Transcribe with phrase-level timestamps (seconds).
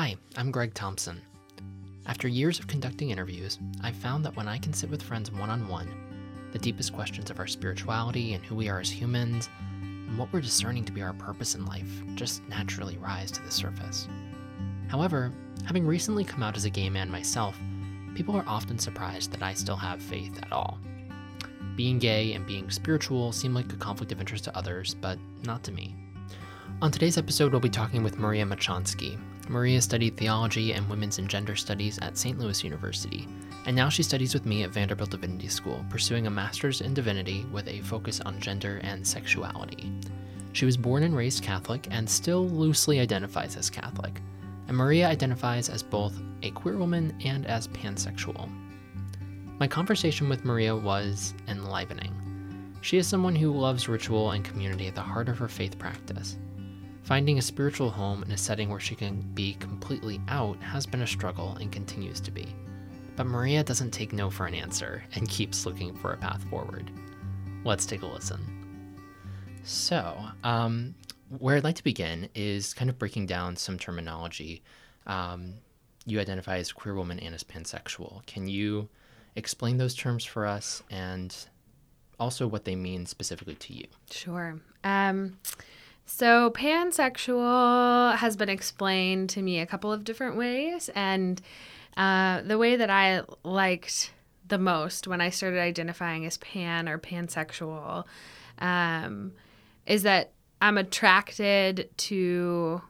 [0.00, 1.20] Hi, I'm Greg Thompson.
[2.06, 5.50] After years of conducting interviews, I've found that when I can sit with friends one
[5.50, 5.92] on one,
[6.52, 9.48] the deepest questions of our spirituality and who we are as humans,
[9.82, 13.50] and what we're discerning to be our purpose in life, just naturally rise to the
[13.50, 14.06] surface.
[14.86, 15.32] However,
[15.66, 17.58] having recently come out as a gay man myself,
[18.14, 20.78] people are often surprised that I still have faith at all.
[21.74, 25.64] Being gay and being spiritual seem like a conflict of interest to others, but not
[25.64, 25.96] to me.
[26.82, 29.18] On today's episode, we'll be talking with Maria Machonsky.
[29.50, 32.38] Maria studied theology and women's and gender studies at St.
[32.38, 33.26] Louis University,
[33.66, 37.46] and now she studies with me at Vanderbilt Divinity School, pursuing a master's in divinity
[37.52, 39.92] with a focus on gender and sexuality.
[40.52, 44.20] She was born and raised Catholic and still loosely identifies as Catholic,
[44.66, 48.50] and Maria identifies as both a queer woman and as pansexual.
[49.58, 52.14] My conversation with Maria was enlivening.
[52.80, 56.36] She is someone who loves ritual and community at the heart of her faith practice.
[57.08, 61.00] Finding a spiritual home in a setting where she can be completely out has been
[61.00, 62.54] a struggle and continues to be.
[63.16, 66.90] But Maria doesn't take no for an answer and keeps looking for a path forward.
[67.64, 68.44] Let's take a listen.
[69.64, 70.94] So, um,
[71.38, 74.62] where I'd like to begin is kind of breaking down some terminology.
[75.06, 75.54] Um,
[76.04, 78.26] you identify as queer woman and as pansexual.
[78.26, 78.86] Can you
[79.34, 81.34] explain those terms for us and
[82.20, 83.86] also what they mean specifically to you?
[84.10, 84.60] Sure.
[84.84, 85.38] Um,
[86.10, 90.88] so, pansexual has been explained to me a couple of different ways.
[90.94, 91.40] And
[91.98, 94.10] uh, the way that I liked
[94.46, 98.04] the most when I started identifying as pan or pansexual
[98.58, 99.32] um,
[99.84, 102.80] is that I'm attracted to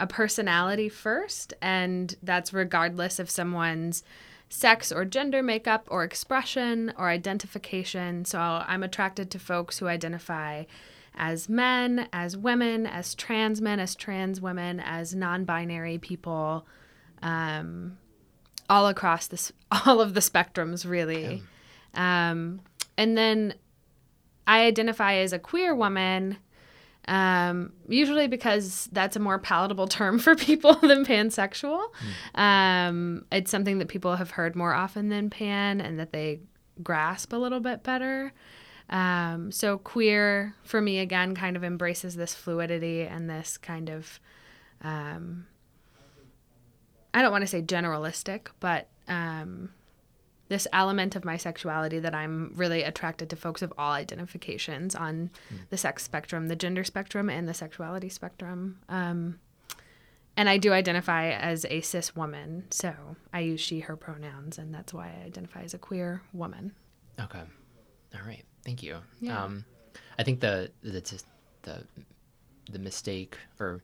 [0.00, 4.02] a personality first, and that's regardless of someone's
[4.48, 8.24] sex or gender makeup or expression or identification.
[8.24, 10.64] So I'm attracted to folks who identify
[11.14, 16.66] as men, as women, as trans men, as trans women, as non-binary people,
[17.22, 17.96] um,
[18.68, 19.52] all across this,
[19.86, 21.42] all of the spectrums, really.
[21.94, 22.30] Yeah.
[22.30, 22.60] Um,
[22.96, 23.54] and then
[24.46, 26.38] I identify as a queer woman,
[27.06, 31.80] um, usually because that's a more palatable term for people than pansexual.
[32.34, 32.40] Mm.
[32.40, 36.40] Um, it's something that people have heard more often than pan, and that they
[36.82, 38.32] grasp a little bit better.
[38.90, 44.20] Um, so queer for me again kind of embraces this fluidity and this kind of
[44.82, 45.46] um,
[47.14, 49.70] I don't want to say generalistic, but um,
[50.48, 55.30] this element of my sexuality that I'm really attracted to folks of all identifications on
[55.52, 55.58] mm.
[55.70, 58.80] the sex spectrum, the gender spectrum, and the sexuality spectrum.
[58.88, 59.38] Um,
[60.36, 62.92] and I do identify as a cis woman, so
[63.32, 66.72] I use she, her pronouns, and that's why I identify as a queer woman.
[67.20, 67.42] Okay.
[68.14, 68.44] All right.
[68.64, 68.96] Thank you.
[69.20, 69.42] Yeah.
[69.42, 69.64] Um,
[70.18, 71.22] I think the, the
[71.62, 71.84] the
[72.70, 73.82] the mistake or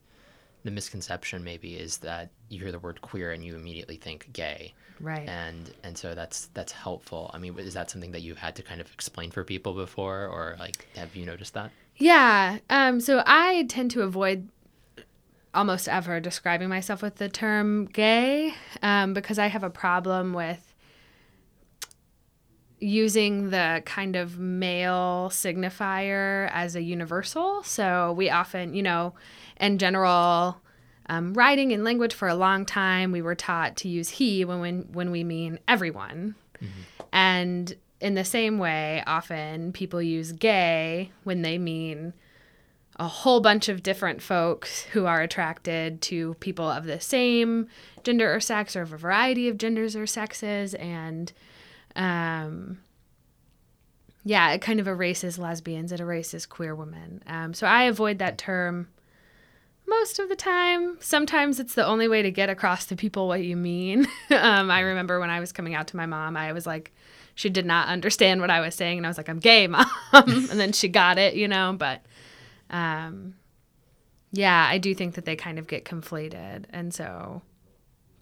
[0.64, 4.74] the misconception maybe is that you hear the word queer and you immediately think gay.
[5.00, 5.28] Right.
[5.28, 7.30] And and so that's that's helpful.
[7.32, 10.26] I mean, is that something that you've had to kind of explain for people before
[10.26, 11.70] or like have you noticed that?
[11.96, 12.58] Yeah.
[12.68, 14.48] Um so I tend to avoid
[15.52, 20.69] almost ever describing myself with the term gay um, because I have a problem with
[22.80, 27.62] using the kind of male signifier as a universal.
[27.62, 29.14] So we often, you know,
[29.60, 30.60] in general,
[31.06, 34.60] um, writing and language for a long time, we were taught to use he when
[34.60, 36.34] when, when we mean everyone.
[36.56, 37.02] Mm-hmm.
[37.12, 42.14] And in the same way, often people use gay when they mean
[42.96, 47.66] a whole bunch of different folks who are attracted to people of the same
[48.04, 51.32] gender or sex or of a variety of genders or sexes and
[51.96, 52.78] um,
[54.24, 57.22] yeah, it kind of erases lesbians, it erases queer women.
[57.26, 58.88] Um, so I avoid that term
[59.86, 60.98] most of the time.
[61.00, 64.06] Sometimes it's the only way to get across to people what you mean.
[64.30, 66.92] um, I remember when I was coming out to my mom, I was like,
[67.34, 69.86] she did not understand what I was saying, and I was like, I'm gay, mom.
[70.12, 72.02] and then she got it, you know, but
[72.68, 73.34] um,
[74.32, 76.64] yeah, I do think that they kind of get conflated.
[76.70, 77.42] And so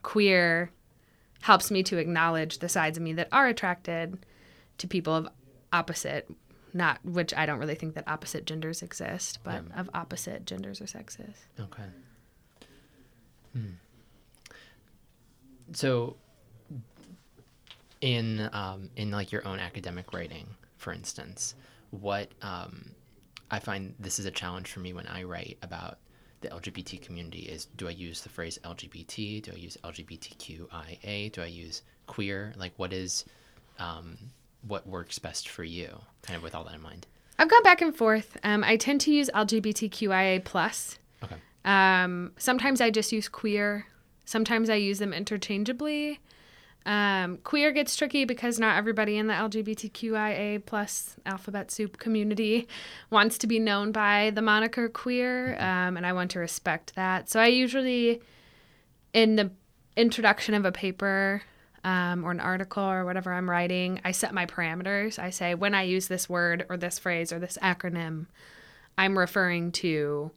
[0.03, 0.71] queer
[1.43, 4.19] helps me to acknowledge the sides of me that are attracted
[4.79, 5.29] to people of
[5.73, 6.29] opposite
[6.75, 9.81] not which I don't really think that opposite genders exist, but yeah.
[9.81, 11.47] of opposite genders or sexes.
[11.59, 11.83] Okay.
[13.53, 13.71] Hmm.
[15.73, 16.17] So,
[18.01, 20.47] in um, in like your own academic writing,
[20.77, 21.55] for instance,
[21.91, 22.93] what um,
[23.51, 25.99] I find this is a challenge for me when I write about
[26.41, 29.43] the LGBT community is do I use the phrase LGBT?
[29.43, 31.33] Do I use LGBTQIA?
[31.33, 32.55] Do I use queer?
[32.57, 33.25] Like, what is,
[33.79, 34.17] um,
[34.67, 37.07] what works best for you, kind of with all that in mind?
[37.39, 38.37] I've gone back and forth.
[38.43, 40.99] Um, I tend to use LGBTQIA plus.
[41.23, 41.37] Okay.
[41.65, 43.87] Um, sometimes I just use queer.
[44.25, 46.19] Sometimes I use them interchangeably.
[46.89, 52.67] Um, queer gets tricky because not everybody in the LGBTQIA plus alphabet soup community
[53.11, 57.29] wants to be known by the moniker queer, um, and I want to respect that.
[57.29, 58.23] So I usually,
[59.13, 59.51] in the
[59.99, 61.43] introduction of a paper
[61.85, 65.19] um, or an article or whatever I'm writing, I set my parameters.
[65.19, 68.29] I say when I use this word or this phrase or this acronym,
[68.97, 70.31] I'm referring to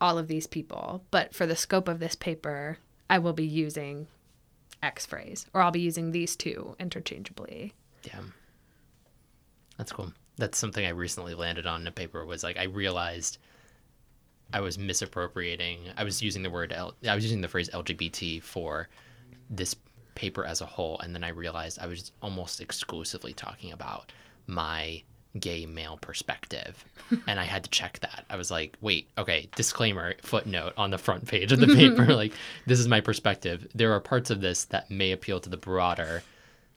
[0.00, 1.04] all of these people.
[1.12, 2.78] But for the scope of this paper,
[3.08, 4.08] I will be using
[4.82, 7.74] X phrase, or I'll be using these two interchangeably.
[8.04, 8.20] Yeah.
[9.76, 10.12] That's cool.
[10.36, 13.38] That's something I recently landed on in a paper was like I realized
[14.52, 15.78] I was misappropriating.
[15.96, 18.88] I was using the word L, I was using the phrase LGBT for
[19.50, 19.74] this
[20.14, 24.12] paper as a whole and then I realized I was almost exclusively talking about
[24.46, 25.02] my
[25.38, 26.84] gay male perspective.
[27.26, 28.24] And i had to check that.
[28.28, 32.32] I was like wait okay disclaimer footnote on the front page of the paper like
[32.66, 33.66] this is my perspective.
[33.74, 36.22] There are parts of this that may appeal to the broader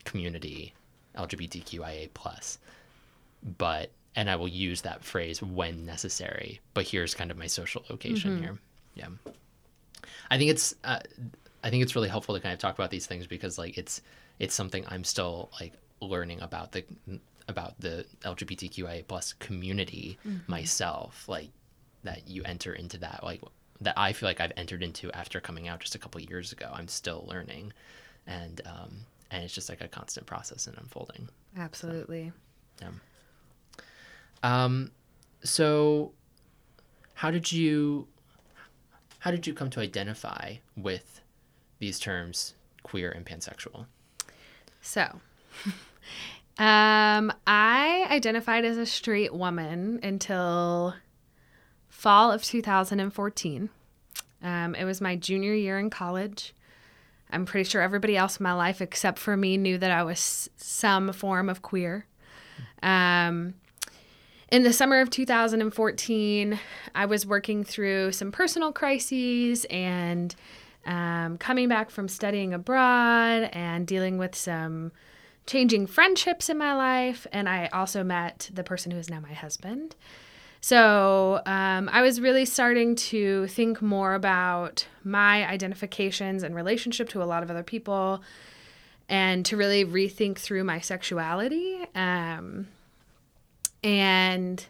[0.04, 0.74] community
[1.16, 2.58] lgbtqia plus.
[3.58, 7.84] But and i will use that phrase when necessary but here's kind of my social
[7.90, 8.58] location here.
[8.94, 9.08] Yeah.
[10.30, 11.00] I think it's uh,
[11.64, 14.02] i think it's really helpful to kind of talk about these things because like it's
[14.38, 16.84] it's something i'm still like learning about the
[17.48, 21.50] about the LGBTQIA plus community myself, like
[22.04, 23.40] that you enter into that, like
[23.80, 26.70] that I feel like I've entered into after coming out just a couple years ago.
[26.72, 27.72] I'm still learning,
[28.26, 28.96] and um,
[29.30, 31.28] and it's just like a constant process and unfolding.
[31.56, 32.32] Absolutely.
[32.80, 32.90] Yeah.
[34.42, 34.90] Um,
[35.44, 36.12] so
[37.14, 38.08] how did you
[39.20, 41.20] how did you come to identify with
[41.78, 43.86] these terms queer and pansexual?
[44.80, 45.20] So,
[46.58, 50.94] um, I identified as a straight woman until
[51.88, 53.70] fall of 2014.
[54.42, 56.54] Um, it was my junior year in college.
[57.30, 60.50] I'm pretty sure everybody else in my life, except for me, knew that I was
[60.56, 62.06] some form of queer.
[62.82, 63.54] Um,
[64.50, 66.58] in the summer of 2014,
[66.94, 70.34] I was working through some personal crises and
[70.84, 74.92] um, coming back from studying abroad and dealing with some
[75.46, 77.26] changing friendships in my life.
[77.32, 79.96] And I also met the person who is now my husband.
[80.60, 87.22] So um, I was really starting to think more about my identifications and relationship to
[87.22, 88.22] a lot of other people
[89.08, 91.84] and to really rethink through my sexuality.
[91.96, 92.68] Um,
[93.82, 94.64] and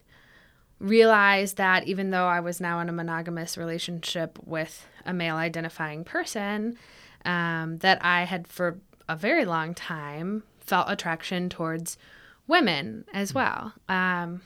[0.79, 6.05] realize that even though I was now in a monogamous relationship with a male identifying
[6.05, 6.77] person,
[7.25, 8.79] um, that I had for
[9.09, 11.99] a very long time felt attraction towards
[12.47, 13.73] women as well.
[13.88, 14.43] Um,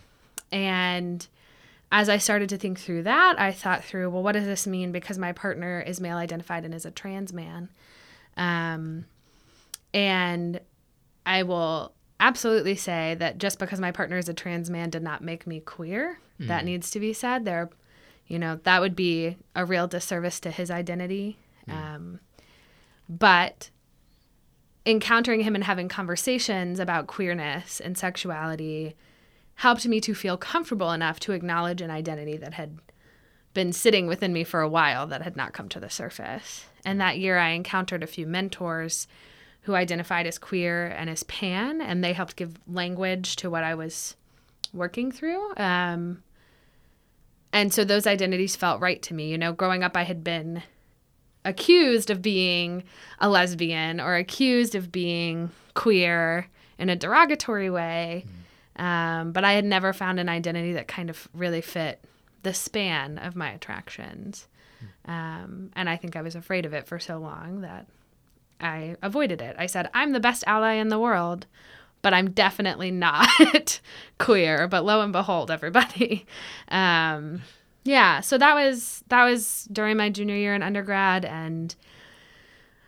[0.52, 1.26] and
[1.92, 4.92] as I started to think through that, I thought through, well, what does this mean?
[4.92, 7.68] Because my partner is male identified and is a trans man.
[8.36, 9.06] Um,
[9.94, 10.60] and
[11.24, 15.22] I will absolutely say that just because my partner is a trans man did not
[15.22, 16.18] make me queer.
[16.48, 17.44] That needs to be said.
[17.44, 17.70] There,
[18.26, 21.38] you know, that would be a real disservice to his identity.
[21.74, 22.20] Um,
[23.08, 23.70] but
[24.86, 28.94] encountering him and having conversations about queerness and sexuality
[29.56, 32.78] helped me to feel comfortable enough to acknowledge an identity that had
[33.52, 36.66] been sitting within me for a while that had not come to the surface.
[36.84, 39.08] And that year I encountered a few mentors
[39.62, 43.74] who identified as queer and as pan, and they helped give language to what I
[43.74, 44.14] was
[44.72, 45.56] working through.
[45.56, 46.22] Um,
[47.52, 49.30] and so those identities felt right to me.
[49.30, 50.62] You know, growing up, I had been
[51.46, 52.82] accused of being
[53.20, 56.48] a lesbian or accused of being queer
[56.78, 58.26] in a derogatory way.
[58.76, 62.04] Um, but I had never found an identity that kind of really fit
[62.42, 64.46] the span of my attractions.
[65.06, 67.86] Um, and I think I was afraid of it for so long that
[68.60, 69.56] I avoided it.
[69.58, 71.46] I said, I'm the best ally in the world,
[72.02, 73.80] but I'm definitely not
[74.18, 74.68] queer.
[74.68, 76.26] But lo and behold, everybody.
[76.68, 77.42] Um,
[77.86, 81.74] yeah, so that was that was during my junior year in undergrad, and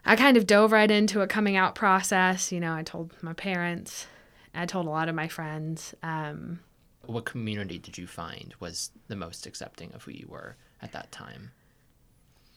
[0.05, 2.51] I kind of dove right into a coming out process.
[2.53, 4.07] You know, I told my parents,
[4.55, 5.95] I told a lot of my friends.
[6.03, 6.61] Um,
[7.07, 11.13] What community did you find was the most accepting of who you were at that
[11.13, 11.53] time?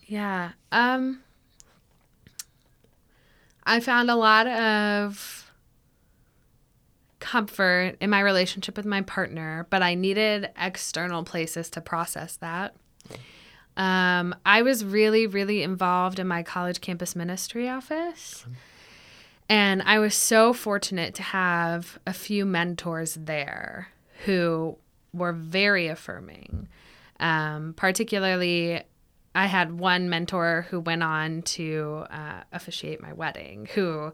[0.05, 0.51] Yeah.
[0.71, 1.21] Um
[3.63, 5.50] I found a lot of
[7.21, 12.75] comfort in my relationship with my partner, but I needed external places to process that.
[13.77, 18.45] Um, I was really, really involved in my college campus ministry office.
[19.47, 23.89] And I was so fortunate to have a few mentors there
[24.25, 24.77] who
[25.13, 26.67] were very affirming.
[27.19, 28.81] Um, particularly
[29.33, 34.11] I had one mentor who went on to uh, officiate my wedding, who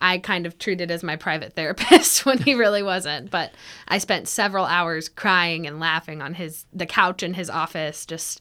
[0.00, 3.30] I kind of treated as my private therapist when he really wasn't.
[3.30, 3.52] But
[3.88, 8.40] I spent several hours crying and laughing on his the couch in his office, just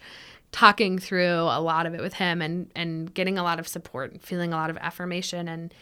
[0.52, 4.12] talking through a lot of it with him and and getting a lot of support
[4.12, 5.74] and feeling a lot of affirmation and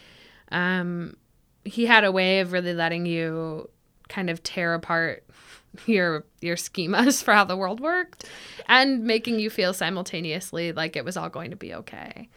[0.52, 1.16] um
[1.64, 3.70] he had a way of really letting you
[4.10, 5.24] kind of tear apart
[5.86, 8.26] your your schemas for how the world worked
[8.68, 12.28] and making you feel simultaneously like it was all going to be okay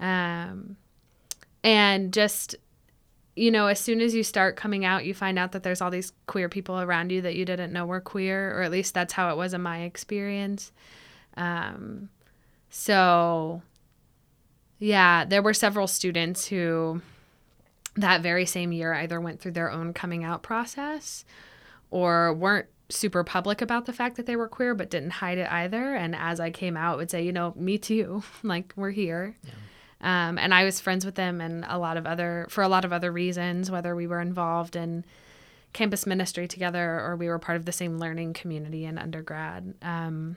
[0.00, 0.76] um
[1.62, 2.54] and just
[3.36, 5.90] you know as soon as you start coming out you find out that there's all
[5.90, 9.12] these queer people around you that you didn't know were queer or at least that's
[9.12, 10.72] how it was in my experience.
[11.36, 12.08] Um,
[12.70, 13.62] so,
[14.78, 17.02] yeah, there were several students who
[17.94, 21.24] that very same year either went through their own coming out process
[21.90, 25.50] or weren't super public about the fact that they were queer but didn't hide it
[25.50, 25.94] either.
[25.94, 28.22] And as i came out would say you know me too.
[28.42, 29.36] Like we're here.
[29.42, 29.50] Yeah.
[30.00, 32.84] Um, and i was friends with them and a lot of other for a lot
[32.84, 35.04] of other reasons whether we were involved in
[35.72, 40.36] campus ministry together or we were part of the same learning community in undergrad um,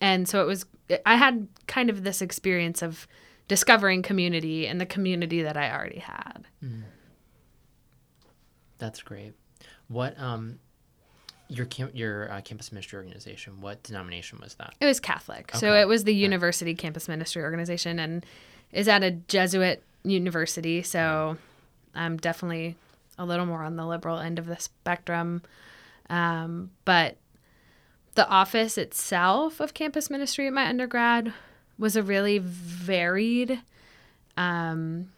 [0.00, 0.66] and so it was
[1.06, 3.06] i had kind of this experience of
[3.46, 6.82] discovering community and the community that i already had mm.
[8.78, 9.32] that's great
[9.88, 10.58] what um
[11.48, 15.58] your your uh, campus ministry organization what denomination was that it was catholic okay.
[15.58, 16.78] so it was the university right.
[16.78, 18.24] campus ministry organization and
[18.72, 21.36] is at a jesuit university so
[21.94, 22.76] i'm definitely
[23.18, 25.42] a little more on the liberal end of the spectrum
[26.10, 27.16] um, but
[28.14, 31.32] the office itself of campus ministry at my undergrad
[31.78, 33.60] was a really varied
[34.36, 35.10] um,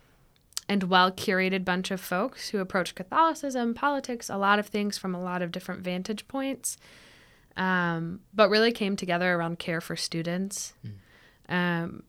[0.71, 5.17] and well curated bunch of folks who approached Catholicism, politics, a lot of things from
[5.17, 6.79] a lot of different vantage points,
[7.57, 10.75] um, but really came together around care for students.
[10.87, 11.53] Mm.
[11.53, 12.03] Um,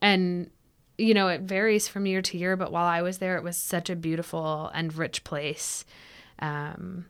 [0.00, 0.50] and,
[0.96, 3.56] you know, it varies from year to year, but while I was there, it was
[3.56, 5.84] such a beautiful and rich place.
[6.38, 7.06] Um,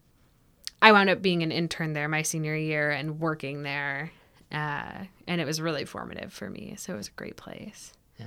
[0.80, 4.12] I wound up being an intern there my senior year and working there.
[4.52, 6.74] Uh, and it was really formative for me.
[6.78, 7.92] So it was a great place.
[8.18, 8.26] Yeah.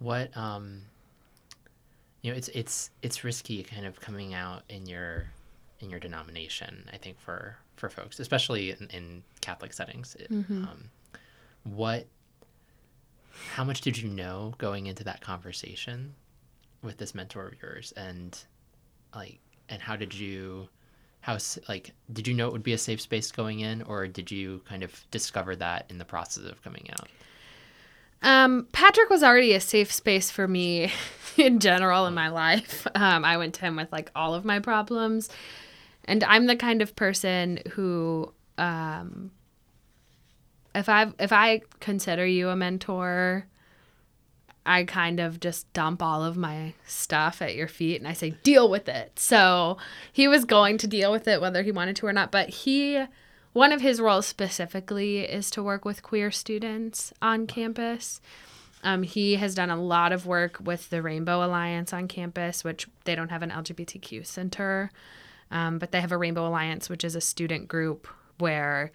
[0.00, 0.82] What, um,
[2.22, 5.30] you know, it's, it's, it's risky kind of coming out in your,
[5.80, 10.14] in your denomination, I think for, for folks, especially in, in Catholic settings.
[10.16, 10.64] It, mm-hmm.
[10.64, 10.90] um,
[11.64, 12.06] what,
[13.54, 16.14] how much did you know going into that conversation
[16.82, 18.38] with this mentor of yours and
[19.14, 20.68] like, and how did you,
[21.20, 24.30] how like did you know it would be a safe space going in or did
[24.30, 27.08] you kind of discover that in the process of coming out
[28.22, 30.92] um, Patrick was already a safe space for me
[31.36, 32.86] in general in my life.
[32.94, 35.28] Um, I went to him with like all of my problems.
[36.04, 39.30] And I'm the kind of person who um,
[40.78, 43.46] if I if I consider you a mentor,
[44.68, 48.34] I kind of just dump all of my stuff at your feet and I say,
[48.42, 49.18] deal with it.
[49.18, 49.78] So
[50.12, 52.30] he was going to deal with it whether he wanted to or not.
[52.30, 53.02] But he,
[53.54, 58.20] one of his roles specifically is to work with queer students on campus.
[58.84, 62.86] Um, he has done a lot of work with the Rainbow Alliance on campus, which
[63.04, 64.90] they don't have an LGBTQ center,
[65.50, 68.06] um, but they have a Rainbow Alliance, which is a student group
[68.36, 68.92] where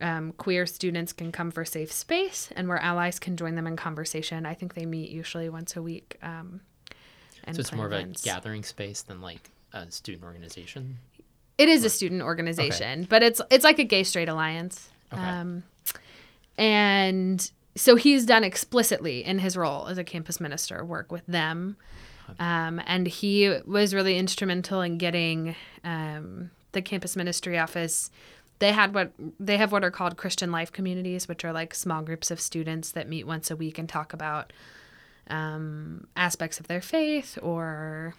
[0.00, 3.76] um, queer students can come for safe space and where allies can join them in
[3.76, 4.46] conversation.
[4.46, 6.18] I think they meet usually once a week.
[6.22, 6.60] Um,
[7.52, 8.22] so it's more events.
[8.22, 10.98] of a gathering space than like a student organization.
[11.58, 11.86] It is or?
[11.86, 13.06] a student organization, okay.
[13.08, 14.88] but it's it's like a gay straight alliance.
[15.12, 15.22] Okay.
[15.22, 15.62] Um,
[16.56, 21.76] and so he's done explicitly in his role as a campus minister work with them.
[22.38, 28.10] Um, and he was really instrumental in getting um, the campus ministry office
[28.64, 32.00] they had what they have what are called Christian life communities, which are like small
[32.00, 34.54] groups of students that meet once a week and talk about
[35.28, 38.14] um, aspects of their faith or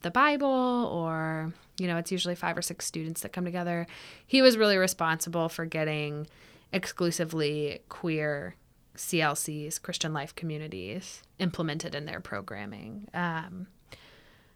[0.00, 3.86] the Bible, or you know, it's usually five or six students that come together.
[4.26, 6.26] He was really responsible for getting
[6.72, 8.56] exclusively queer
[8.96, 13.08] CLCs, Christian life communities, implemented in their programming.
[13.12, 13.66] Um,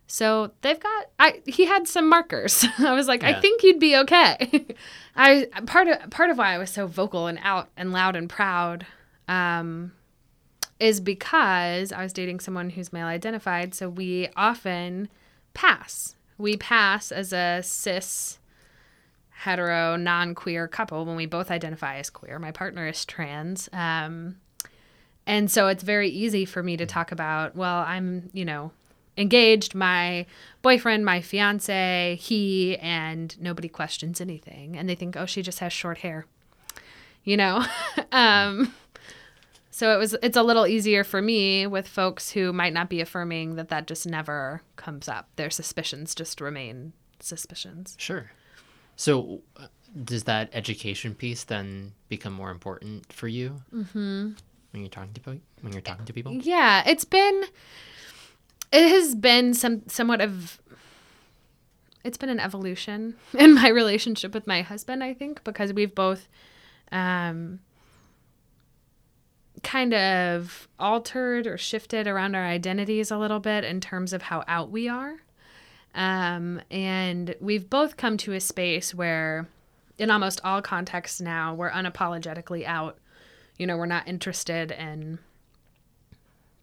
[0.06, 2.64] so they've got I he had some markers.
[2.78, 3.30] I was like, yeah.
[3.30, 4.66] I think you'd be okay.
[5.16, 8.28] I part of part of why I was so vocal and out and loud and
[8.28, 8.86] proud
[9.28, 9.92] um,
[10.78, 15.08] is because I was dating someone who's male identified, so we often
[15.54, 16.14] pass.
[16.38, 18.38] We pass as a cis
[19.30, 22.38] hetero non-queer couple when we both identify as queer.
[22.38, 23.68] My partner is trans.
[23.72, 24.36] Um,
[25.26, 28.72] and so it's very easy for me to talk about, well, I'm, you know,
[29.16, 30.26] engaged, my
[30.62, 34.76] boyfriend, my fiance, he, and nobody questions anything.
[34.76, 36.26] And they think, oh, she just has short hair.
[37.24, 37.64] You know?
[38.12, 38.72] um,
[39.76, 43.02] So it was it's a little easier for me with folks who might not be
[43.02, 45.28] affirming that that just never comes up.
[45.36, 47.94] Their suspicions just remain suspicions.
[47.98, 48.30] Sure.
[48.96, 49.66] So, uh,
[50.02, 54.30] does that education piece then become more important for you mm-hmm.
[54.70, 55.40] when you're talking to people?
[55.60, 56.32] When you're talking to people?
[56.32, 57.44] Yeah, it's been.
[58.72, 60.60] It has been some somewhat of.
[62.04, 65.02] It's been an evolution in my relationship with my husband.
[65.02, 66.28] I think because we've both,
[66.92, 67.60] um,
[69.62, 74.44] kind of altered or shifted around our identities a little bit in terms of how
[74.46, 75.16] out we are.
[75.94, 79.48] Um, and we've both come to a space where,
[79.98, 82.98] in almost all contexts now, we're unapologetically out.
[83.58, 85.18] You know, we're not interested in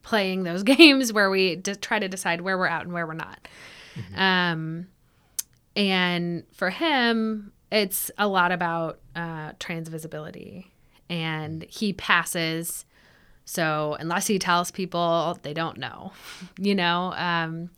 [0.04, 3.14] playing those games where we d- try to decide where we're out and where we're
[3.14, 3.48] not.
[3.96, 4.20] Mm-hmm.
[4.20, 4.88] Um,
[5.76, 10.72] and for him, it's a lot about uh, trans visibility.
[11.10, 12.86] And he passes.
[13.46, 16.14] So unless he tells people, they don't know,
[16.60, 17.14] you know?
[17.16, 17.72] Um,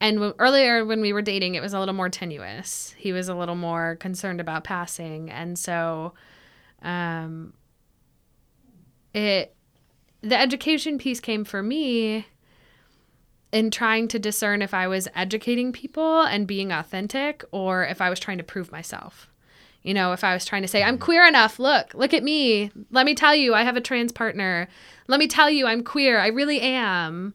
[0.00, 2.94] and w- earlier when we were dating, it was a little more tenuous.
[2.96, 6.14] He was a little more concerned about passing, and so,
[6.82, 7.54] um,
[9.14, 9.53] it
[10.24, 12.26] the education piece came for me
[13.52, 18.10] in trying to discern if I was educating people and being authentic or if I
[18.10, 19.30] was trying to prove myself.
[19.82, 22.72] You know, if I was trying to say, I'm queer enough, look, look at me.
[22.90, 24.66] Let me tell you, I have a trans partner.
[25.08, 26.18] Let me tell you, I'm queer.
[26.18, 27.34] I really am.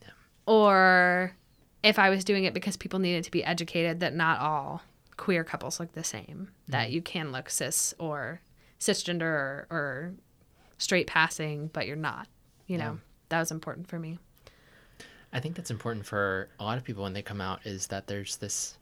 [0.00, 0.08] Yeah.
[0.46, 1.36] Or
[1.82, 4.82] if I was doing it because people needed to be educated that not all
[5.18, 6.72] queer couples look the same, mm-hmm.
[6.72, 8.40] that you can look cis or
[8.80, 10.14] cisgender or, or
[10.82, 12.26] straight passing, but you're not.
[12.66, 12.98] You know, yeah.
[13.28, 14.18] that was important for me.
[15.32, 18.06] I think that's important for a lot of people when they come out is that
[18.06, 18.76] there's this,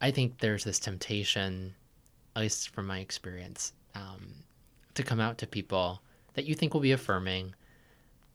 [0.00, 1.74] I think there's this temptation,
[2.36, 4.34] at least from my experience, um,
[4.94, 6.02] to come out to people
[6.34, 7.54] that you think will be affirming,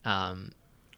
[0.05, 0.51] um,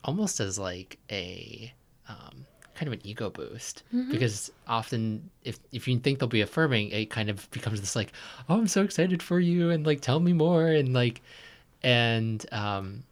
[0.03, 1.73] almost as like a,
[2.07, 4.11] um, kind of an ego boost mm-hmm.
[4.11, 8.13] because often if if you think they'll be affirming it kind of becomes this like
[8.49, 11.23] oh i'm so excited for you and like tell me more and like
[11.83, 13.03] and um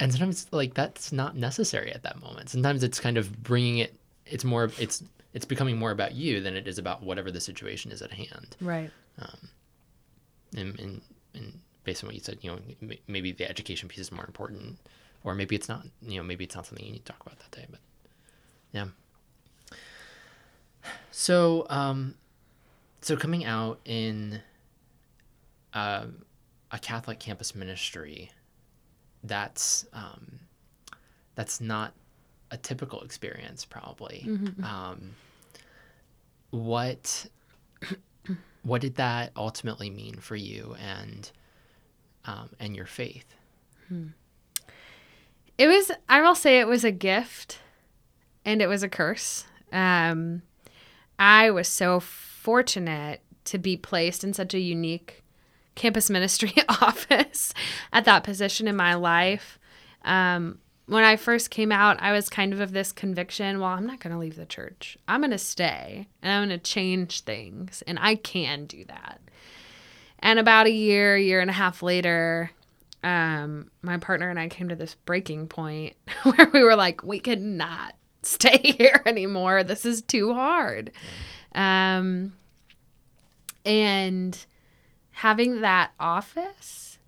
[0.00, 2.48] and sometimes like that's not necessary at that moment.
[2.50, 3.94] Sometimes it's kind of bringing it
[4.26, 5.02] it's more it's
[5.34, 8.56] it's becoming more about you than it is about whatever the situation is at hand.
[8.60, 8.90] Right.
[9.20, 9.48] Um
[10.56, 11.02] and and,
[11.34, 12.58] and based on what you said you know
[13.06, 14.78] maybe the education piece is more important
[15.24, 17.38] or maybe it's not you know maybe it's not something you need to talk about
[17.38, 17.80] that day but
[18.72, 18.86] yeah.
[21.10, 22.14] So, um,
[23.00, 24.40] so coming out in
[25.74, 26.06] uh,
[26.70, 28.30] a Catholic campus ministry,
[29.24, 30.40] that's um,
[31.34, 31.94] that's not
[32.50, 34.24] a typical experience, probably.
[34.26, 34.64] Mm-hmm.
[34.64, 35.14] Um,
[36.50, 37.26] what
[38.62, 41.30] what did that ultimately mean for you and
[42.24, 43.34] um, and your faith?
[43.88, 44.08] Hmm.
[45.56, 45.90] It was.
[46.08, 47.58] I will say it was a gift
[48.44, 49.44] and it was a curse.
[49.72, 50.42] Um,
[51.18, 55.22] I was so fortunate to be placed in such a unique
[55.78, 57.54] campus ministry office
[57.92, 59.58] at that position in my life.
[60.04, 63.86] Um, when I first came out, I was kind of of this conviction well, I'm
[63.86, 64.98] not going to leave the church.
[65.06, 67.82] I'm going to stay and I'm going to change things.
[67.86, 69.20] And I can do that.
[70.20, 72.50] And about a year, year and a half later,
[73.04, 77.20] um, my partner and I came to this breaking point where we were like, we
[77.20, 79.62] could not stay here anymore.
[79.62, 80.90] This is too hard.
[81.54, 82.32] Um,
[83.64, 84.38] and
[85.18, 87.00] having that office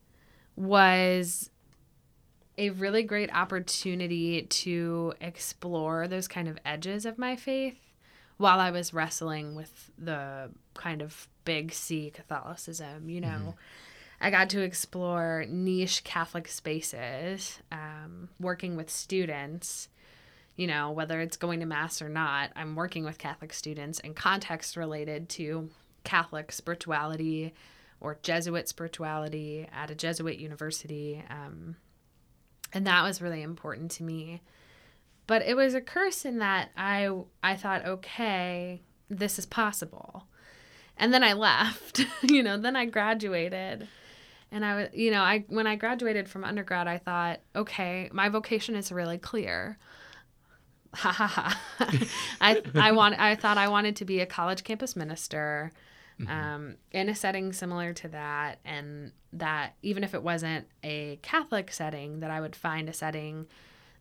[0.56, 1.48] was
[2.58, 7.78] a really great opportunity to explore those kind of edges of my faith
[8.36, 13.28] while I was wrestling with the kind of big C Catholicism, you know.
[13.28, 13.50] Mm-hmm.
[14.20, 19.88] I got to explore niche Catholic spaces, um, working with students
[20.56, 24.12] you know, whether it's going to Mass or not, I'm working with Catholic students in
[24.12, 25.70] context related to
[26.04, 27.54] Catholic spirituality
[28.00, 31.22] or Jesuit spirituality at a Jesuit university.
[31.28, 31.76] Um,
[32.72, 34.42] and that was really important to me.
[35.26, 37.10] But it was a curse in that I,
[37.42, 40.24] I thought, okay, this is possible.
[40.96, 43.88] And then I left, you know, then I graduated
[44.52, 48.28] and I was, you know, I when I graduated from undergrad, I thought, okay, my
[48.28, 49.78] vocation is really clear
[50.94, 51.60] ha ha ha.
[52.40, 55.72] I I want I thought I wanted to be a college campus minister.
[56.20, 56.30] Mm-hmm.
[56.30, 61.72] Um, in a setting similar to that, and that even if it wasn't a Catholic
[61.72, 63.46] setting, that I would find a setting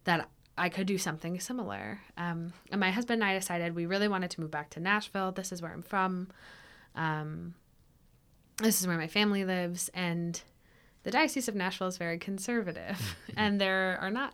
[0.03, 2.01] that I could do something similar.
[2.17, 5.31] Um, and my husband and I decided we really wanted to move back to Nashville.
[5.31, 6.27] This is where I'm from.
[6.95, 7.53] Um,
[8.57, 9.89] this is where my family lives.
[9.93, 10.41] And
[11.03, 14.33] the Diocese of Nashville is very conservative, and there are not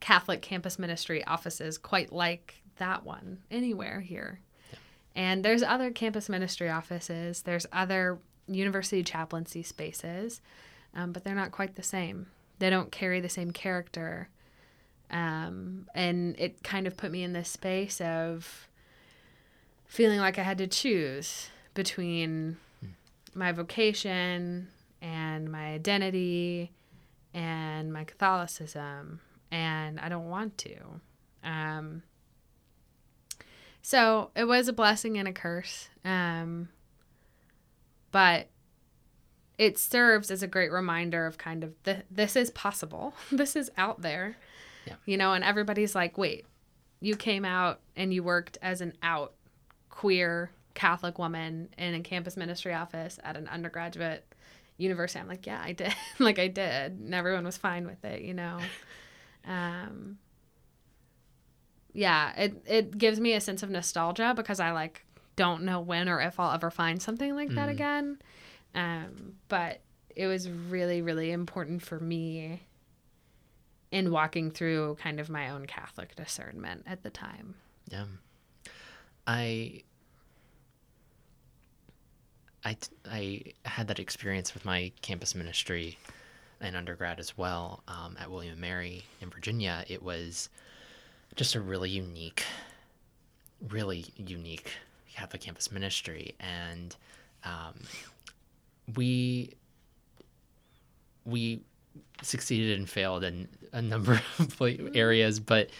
[0.00, 4.40] Catholic campus ministry offices quite like that one anywhere here.
[5.14, 10.40] And there's other campus ministry offices, there's other university chaplaincy spaces,
[10.94, 12.26] um, but they're not quite the same.
[12.58, 14.28] They don't carry the same character.
[15.10, 18.68] Um, and it kind of put me in this space of
[19.86, 22.58] feeling like I had to choose between
[23.34, 24.68] my vocation
[25.02, 26.70] and my identity
[27.34, 29.20] and my Catholicism,
[29.50, 30.76] and I don't want to.
[31.42, 32.02] Um,
[33.82, 35.88] so it was a blessing and a curse.
[36.04, 36.68] Um,
[38.12, 38.48] but
[39.58, 43.14] it serves as a great reminder of kind of the, this is possible.
[43.32, 44.36] this is out there.
[44.86, 44.94] Yeah.
[45.04, 46.46] You know, and everybody's like, wait,
[47.00, 49.34] you came out and you worked as an out
[49.88, 54.24] queer Catholic woman in a campus ministry office at an undergraduate
[54.78, 55.20] university.
[55.20, 55.94] I'm like, yeah, I did.
[56.18, 56.92] like I did.
[56.92, 58.58] And everyone was fine with it, you know.
[59.48, 60.18] Um
[61.92, 65.04] yeah, it it gives me a sense of nostalgia because I like
[65.36, 67.72] don't know when or if I'll ever find something like that Mm.
[67.72, 68.18] again.
[68.74, 69.80] Um, but
[70.14, 72.62] it was really, really important for me
[73.90, 77.54] in walking through kind of my own Catholic discernment at the time.
[77.90, 78.04] Yeah.
[79.26, 79.82] I
[82.64, 82.76] I
[83.10, 85.98] I had that experience with my campus ministry
[86.60, 89.84] in undergrad as well um, at William and Mary in Virginia.
[89.88, 90.50] It was
[91.40, 92.44] just a really unique,
[93.70, 94.70] really unique
[95.10, 96.94] Catholic campus ministry, and
[97.44, 97.72] um,
[98.94, 99.54] we
[101.24, 101.62] we
[102.20, 105.70] succeeded and failed in a number of pla- areas, but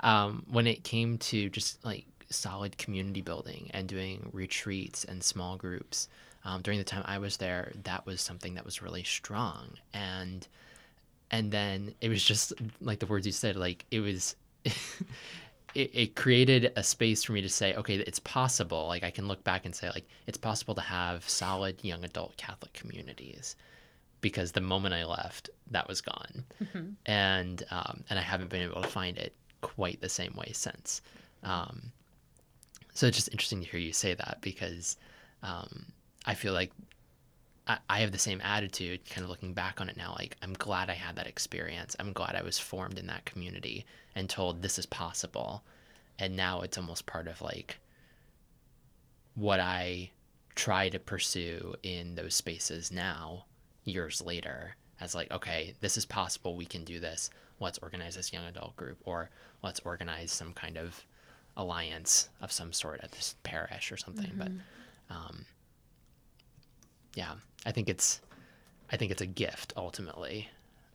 [0.00, 5.58] um, when it came to just like solid community building and doing retreats and small
[5.58, 6.08] groups
[6.46, 9.72] um, during the time I was there, that was something that was really strong.
[9.92, 10.48] And
[11.30, 14.34] and then it was just like the words you said, like it was.
[15.72, 18.88] It, it created a space for me to say, okay, it's possible.
[18.88, 22.36] Like I can look back and say, like it's possible to have solid young adult
[22.36, 23.54] Catholic communities,
[24.20, 26.44] because the moment I left, that was gone
[27.06, 31.02] and um, and I haven't been able to find it quite the same way since.
[31.44, 31.92] Um,
[32.92, 34.96] so it's just interesting to hear you say that because
[35.42, 35.86] um,
[36.26, 36.72] I feel like
[37.70, 40.14] I, I have the same attitude, kind of looking back on it now.
[40.18, 41.94] Like I'm glad I had that experience.
[41.98, 45.62] I'm glad I was formed in that community and told this is possible,
[46.18, 47.78] and now it's almost part of like
[49.34, 50.10] what I
[50.56, 53.44] try to pursue in those spaces now
[53.84, 57.30] years later as like okay this is possible we can do this
[57.60, 59.30] let's organize this young adult group or
[59.62, 61.02] let's organize some kind of
[61.56, 64.50] alliance of some sort at this parish or something but
[65.08, 65.46] um,
[67.14, 67.32] yeah
[67.66, 68.20] i think it's
[68.90, 70.48] i think it's a gift ultimately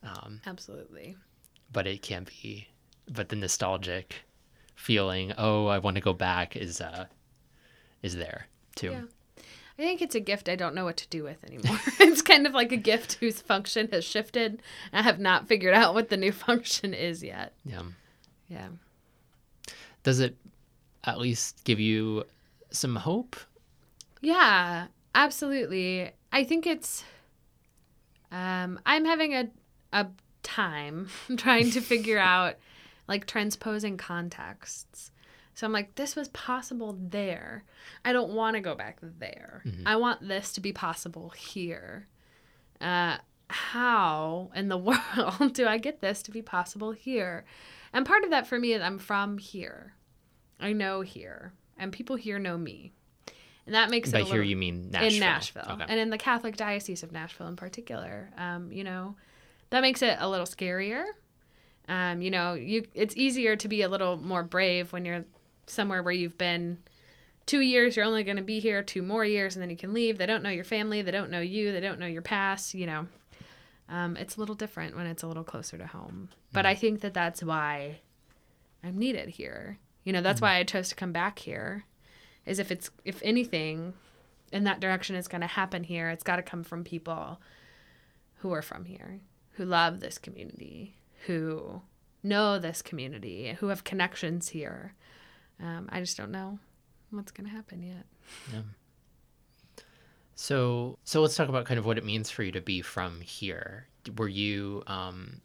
[0.04, 1.16] um, Absolutely.
[1.72, 2.68] but it can be
[3.12, 4.16] but the nostalgic
[4.76, 7.06] feeling oh i want to go back is uh
[8.04, 9.02] is there too Yeah.
[9.78, 11.78] I think it's a gift I don't know what to do with anymore.
[12.00, 14.62] it's kind of like a gift whose function has shifted.
[14.94, 17.52] I have not figured out what the new function is yet.
[17.66, 17.82] yeah
[18.48, 18.70] Yeah.
[20.04, 20.38] does it
[21.04, 22.24] at least give you
[22.72, 23.36] some hope
[24.22, 26.12] Yeah, absolutely.
[26.32, 27.04] I think it's
[28.32, 29.50] um I'm having a
[29.92, 30.08] a
[30.44, 32.56] time trying to figure out
[33.08, 35.12] like transposing contexts.
[35.54, 37.64] So I'm like this was possible there.
[38.04, 39.64] I don't want to go back there.
[39.86, 42.08] I want this to be possible here.
[42.82, 47.46] Uh how in the world do I get this to be possible here?
[47.94, 49.94] And part of that for me is I'm from here.
[50.60, 52.94] I know here, and people here know me.
[53.66, 56.10] And that makes it by here little, you mean nashville in Nashville okay and in
[56.12, 58.30] the Catholic Diocese of Nashville in particular.
[58.38, 59.16] Um, you know,
[59.72, 61.04] that makes it a little scarier.
[61.88, 65.26] Um, you know, you it's easier to be a little more brave when you're
[65.68, 66.78] somewhere where you've been
[67.46, 67.96] two years.
[67.96, 70.18] You're only going to be here two more years, and then you can leave.
[70.18, 71.02] They don't know your family.
[71.02, 71.72] They don't know you.
[71.72, 72.74] They don't know your past.
[72.74, 73.08] You know,
[73.90, 76.30] um, it's a little different when it's a little closer to home.
[76.54, 78.00] But I think that that's why
[78.84, 79.80] I'm needed here.
[80.04, 81.86] You know, that's why I chose to come back here.
[82.46, 83.94] Is if it's if anything
[84.52, 87.42] in that direction is going to happen here, it's got to come from people
[88.38, 89.20] who are from here,
[89.52, 91.82] who love this community, who
[92.22, 94.94] know this community, who have connections here.
[95.60, 96.60] Um, I just don't know
[97.12, 98.06] what's going to happen yet.
[98.54, 98.62] Yeah.
[100.36, 103.22] So, so let's talk about kind of what it means for you to be from
[103.22, 103.88] here.
[104.18, 105.42] Were you, um,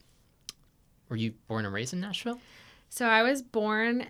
[1.08, 2.40] were you born and raised in Nashville?
[2.88, 4.06] So I was born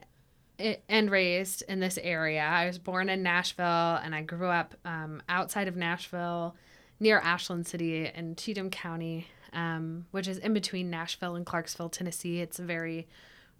[0.89, 2.43] and raised in this area.
[2.43, 3.65] I was born in Nashville
[4.03, 6.57] and I grew up um, outside of Nashville
[6.99, 12.41] near Ashland City in Cheatham County, um, which is in between Nashville and Clarksville, Tennessee.
[12.41, 13.09] It's a very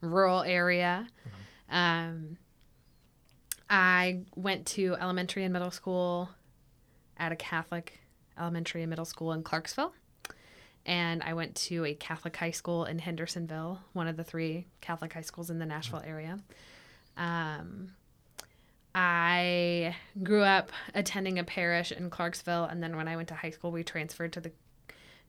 [0.01, 1.09] rural area.
[1.71, 2.37] Um,
[3.69, 6.31] I went to elementary and middle school
[7.17, 8.01] at a Catholic
[8.39, 9.93] elementary and middle school in Clarksville.
[10.87, 15.13] And I went to a Catholic high school in Hendersonville, one of the three Catholic
[15.13, 16.39] high schools in the Nashville area.
[17.21, 17.93] Um,
[18.95, 23.51] I grew up attending a parish in Clarksville, and then when I went to high
[23.51, 24.51] school, we transferred to the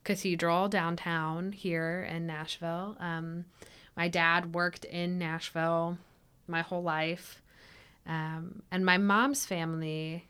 [0.03, 2.97] cathedral downtown here in Nashville.
[2.99, 3.45] Um,
[3.95, 5.97] my dad worked in Nashville
[6.47, 7.41] my whole life,
[8.07, 10.27] um, and my mom's family.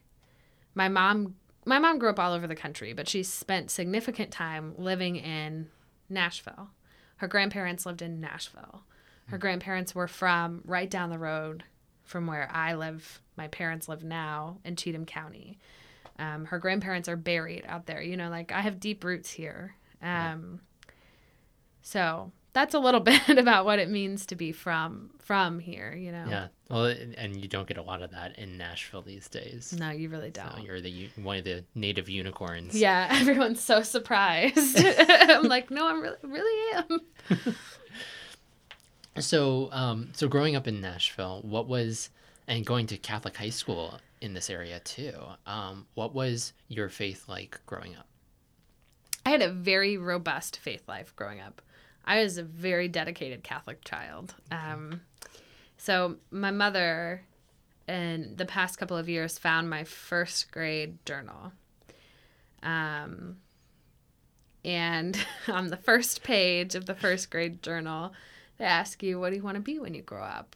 [0.74, 4.74] My mom, my mom grew up all over the country, but she spent significant time
[4.78, 5.68] living in
[6.10, 6.72] Nashville.
[7.18, 8.84] Her grandparents lived in Nashville.
[9.28, 11.64] Her grandparents were from right down the road
[12.04, 13.22] from where I live.
[13.38, 15.58] My parents live now in Cheatham County.
[16.20, 18.02] Um, her grandparents are buried out there.
[18.02, 19.76] You know, like I have deep roots here.
[20.02, 20.60] Um,
[21.82, 25.94] so that's a little bit about what it means to be from from here.
[25.94, 26.26] You know.
[26.30, 26.48] Yeah.
[26.70, 26.86] Well,
[27.18, 29.74] and you don't get a lot of that in Nashville these days.
[29.78, 30.64] No, you really don't.
[30.64, 32.76] you're the one of the native unicorns.
[32.76, 34.78] yeah, everyone's so surprised.
[34.86, 37.56] I'm like, no, I'm really, really am.
[39.20, 42.10] So, um, so growing up in Nashville, what was,
[42.48, 45.14] and going to Catholic high school in this area too,
[45.46, 48.08] um, what was your faith like growing up?
[49.26, 51.62] I had a very robust faith life growing up.
[52.06, 54.34] I was a very dedicated Catholic child.
[54.50, 55.02] Um,
[55.78, 57.24] so my mother,
[57.88, 61.52] in the past couple of years, found my first grade journal.
[62.64, 63.38] Um,
[64.64, 68.14] and on the first page of the first grade journal,
[68.62, 70.56] they ask you, "What do you want to be when you grow up?"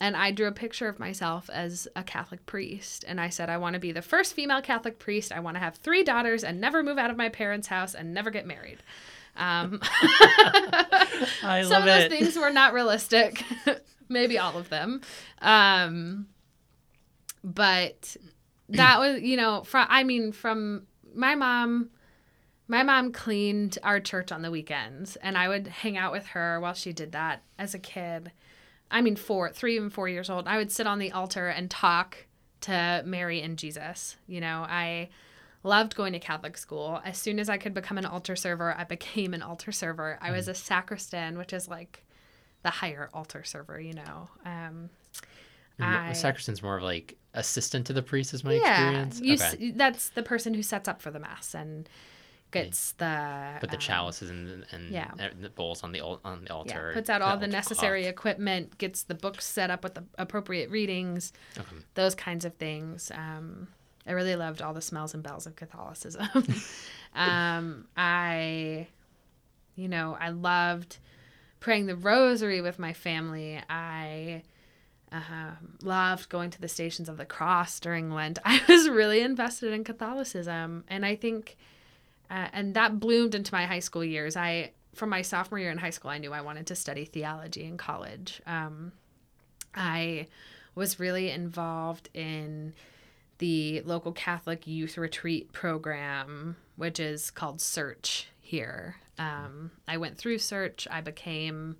[0.00, 3.04] And I drew a picture of myself as a Catholic priest.
[3.06, 5.32] And I said, I want to be the first female Catholic priest.
[5.32, 8.12] I want to have three daughters and never move out of my parents' house and
[8.12, 8.78] never get married.
[9.36, 13.44] Um, I some of those things were not realistic.
[14.08, 15.00] Maybe all of them.
[15.40, 16.26] Um,
[17.42, 18.16] but
[18.70, 21.90] that was, you know, from, I mean, from my mom,
[22.68, 26.58] my mom cleaned our church on the weekends and I would hang out with her
[26.60, 28.32] while she did that as a kid.
[28.90, 30.46] I mean, four, three and four years old.
[30.46, 32.26] I would sit on the altar and talk
[32.62, 34.16] to Mary and Jesus.
[34.26, 35.10] You know, I
[35.62, 37.00] loved going to Catholic school.
[37.04, 40.18] As soon as I could become an altar server, I became an altar server.
[40.22, 42.04] I was a sacristan, which is like
[42.62, 44.28] the higher altar server, you know.
[44.46, 44.90] Um,
[45.80, 49.20] I- Sacristan's more of like assistant to the priest, is my yeah, experience.
[49.20, 49.68] you okay.
[49.68, 51.88] s- that's the person who sets up for the mass and
[52.54, 55.10] gets the But the um, chalices and and yeah.
[55.40, 56.88] the bowls on the on the altar.
[56.90, 58.12] yeah, puts out all the altar necessary cloth.
[58.12, 61.76] equipment, gets the books set up with the appropriate readings, Okay.
[61.94, 63.10] those kinds of things.
[63.14, 63.68] Um,
[64.06, 66.26] I really loved all the smells and bells of Catholicism.
[67.14, 68.88] um, I,
[69.76, 70.98] you know, I loved
[71.60, 73.60] praying the rosary with my family.
[73.70, 74.42] I
[75.10, 78.38] um, loved going to the Stations of the Cross during Lent.
[78.44, 81.56] I was really invested in Catholicism, and I think,
[82.30, 84.36] uh, and that bloomed into my high school years.
[84.36, 87.64] I, from my sophomore year in high school, I knew I wanted to study theology
[87.64, 88.40] in college.
[88.46, 88.92] Um,
[89.74, 90.28] I
[90.74, 92.74] was really involved in
[93.38, 98.96] the local Catholic youth retreat program, which is called Search here.
[99.18, 100.86] Um, I went through Search.
[100.90, 101.76] I became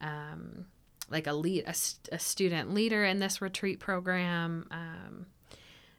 [0.00, 0.66] um,
[1.10, 1.74] like a lead, a,
[2.14, 4.66] a student leader in this retreat program.
[4.70, 5.26] Um,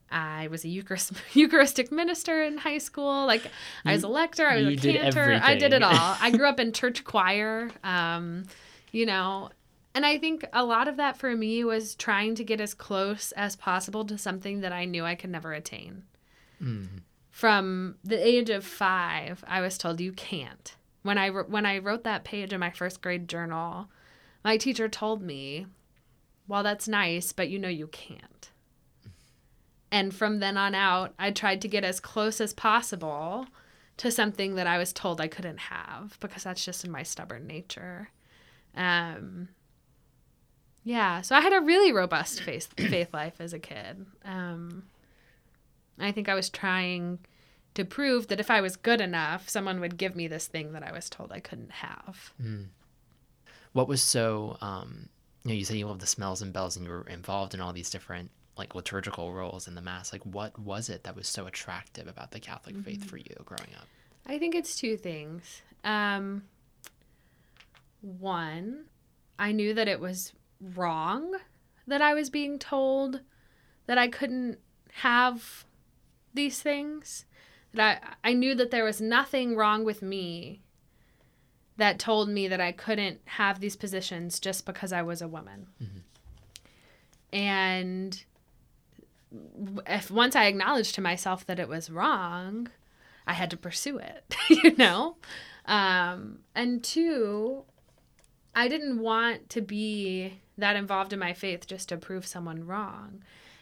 [0.09, 3.25] I was a Eucharist, Eucharistic minister in high school.
[3.25, 3.43] Like
[3.85, 5.39] I was a lector, I was a did cantor.
[5.41, 5.93] I did it all.
[6.21, 7.69] I grew up in church choir.
[7.83, 8.45] Um,
[8.91, 9.49] you know,
[9.93, 13.31] and I think a lot of that for me was trying to get as close
[13.33, 16.03] as possible to something that I knew I could never attain.
[16.63, 17.01] Mm.
[17.31, 20.75] From the age of five, I was told you can't.
[21.03, 23.89] When I when I wrote that page in my first grade journal,
[24.43, 25.67] my teacher told me,
[26.47, 28.51] "Well, that's nice, but you know you can't."
[29.91, 33.47] And from then on out, I tried to get as close as possible
[33.97, 37.47] to something that I was told I couldn't have because that's just in my stubborn
[37.47, 38.09] nature.
[38.75, 39.49] Um,
[40.83, 44.05] yeah, so I had a really robust faith faith life as a kid.
[44.23, 44.83] Um,
[45.99, 47.19] I think I was trying
[47.73, 50.83] to prove that if I was good enough, someone would give me this thing that
[50.83, 52.33] I was told I couldn't have.
[53.73, 54.57] What was so?
[54.61, 55.09] Um,
[55.43, 57.61] you know, you said you love the smells and bells, and you were involved in
[57.61, 60.11] all these different like liturgical roles in the mass.
[60.11, 63.07] Like, what was it that was so attractive about the Catholic faith Mm-hmm.
[63.09, 63.87] for you growing up?
[64.25, 65.61] I think it's two things.
[65.83, 66.43] Um,
[68.01, 68.85] one,
[69.39, 71.35] I knew that it was wrong
[71.85, 73.21] that I was being told
[73.85, 74.57] that I couldn't
[74.95, 75.65] have
[76.33, 77.25] these things,
[77.73, 80.61] that I, I knew that there was nothing wrong with me
[81.77, 85.67] that told me that I couldn't have these positions just because I was a woman.
[87.31, 88.23] And
[89.87, 92.69] if once I acknowledged to myself that it was wrong,
[93.25, 95.17] I had to pursue it, you know?
[95.65, 97.63] Um, and two,
[98.55, 103.21] I didn't want to be that involved in my faith just to prove someone wrong.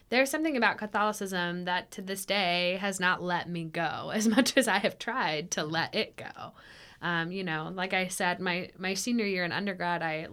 [0.10, 4.56] There's something about Catholicism that to this day has not let me go as much
[4.58, 6.54] as I have tried to let it go.
[7.02, 10.28] Um, you know, like I said, my, my senior year in undergrad, I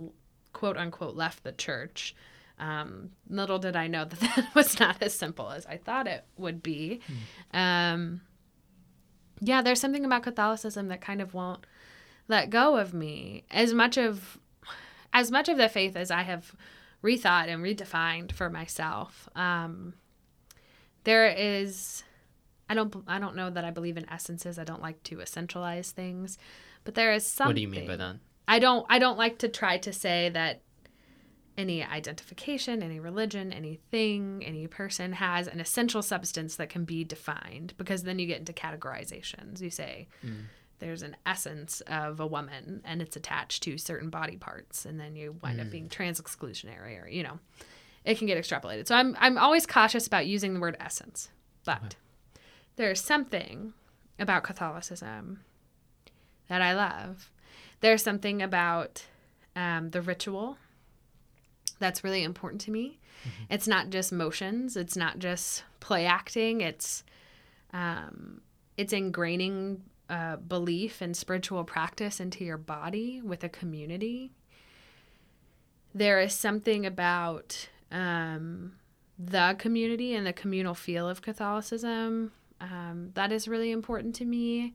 [0.53, 2.15] quote unquote left the church.
[2.63, 6.25] Um, little did I know that that was not as simple as I thought it
[6.39, 7.01] would be.
[7.53, 8.21] Um,
[9.41, 11.67] yeah, there's something about Catholicism that kind of won't
[12.29, 13.45] let go of me.
[13.51, 14.39] As much of
[15.13, 16.55] as much of the faith as I have
[17.03, 19.95] rethought and redefined for myself, um,
[21.03, 22.05] there is.
[22.71, 22.95] I don't.
[23.09, 24.57] I don't know that I believe in essences.
[24.57, 26.39] I don't like to essentialize things,
[26.85, 27.49] but there is something.
[27.49, 28.17] What do you mean by that?
[28.47, 28.87] I don't.
[28.89, 30.63] I don't like to try to say that
[31.57, 37.75] any identification, any religion, anything, any person has an essential substance that can be defined
[37.77, 39.61] because then you get into categorizations.
[39.61, 40.09] You say
[40.79, 45.15] there's an essence of a woman and it's attached to certain body parts and then
[45.15, 47.39] you wind up being trans exclusionary or you know
[48.05, 48.89] it can get extrapolated.
[48.89, 51.29] So I'm I'm always cautious about using the word essence.
[51.65, 51.97] But
[52.77, 53.75] there's something
[54.19, 55.41] about Catholicism
[56.49, 57.31] that I love.
[57.81, 59.05] There's something about
[59.55, 60.57] um, the ritual
[61.83, 62.99] that's really important to me.
[63.51, 64.77] It's not just motions.
[64.77, 66.61] It's not just play acting.
[66.61, 67.05] It's
[67.73, 68.41] um,
[68.77, 74.31] it's ingraining uh, belief and spiritual practice into your body with a community.
[75.95, 78.73] There is something about um,
[79.19, 84.75] the community and the communal feel of Catholicism um, that is really important to me.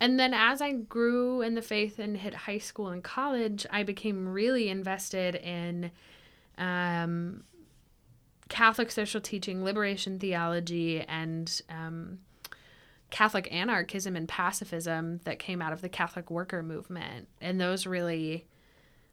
[0.00, 3.82] And then as I grew in the faith and hit high school and college, I
[3.82, 5.90] became really invested in
[6.58, 7.44] um,
[8.48, 12.18] Catholic social teaching, liberation theology, and um,
[13.10, 17.28] Catholic anarchism and pacifism that came out of the Catholic worker movement.
[17.40, 18.46] And those really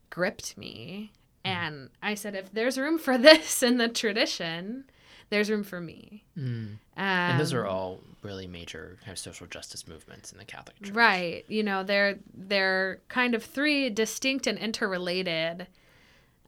[0.09, 1.11] gripped me.
[1.45, 4.85] And I said, if there's room for this in the tradition,
[5.33, 6.23] there's room for me.
[6.37, 6.43] Mm.
[6.45, 10.79] Um, And those are all really major kind of social justice movements in the Catholic
[10.81, 10.93] Church.
[10.93, 11.43] Right.
[11.47, 15.67] You know, they're they're kind of three distinct and interrelated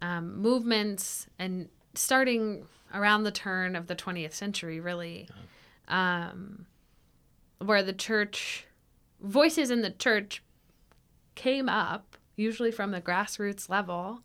[0.02, 5.28] um, movements, and starting around the turn of the 20th century, really,
[5.88, 6.68] um,
[7.58, 8.68] where the church
[9.22, 10.44] voices in the church
[11.34, 14.20] came up, usually from the grassroots level,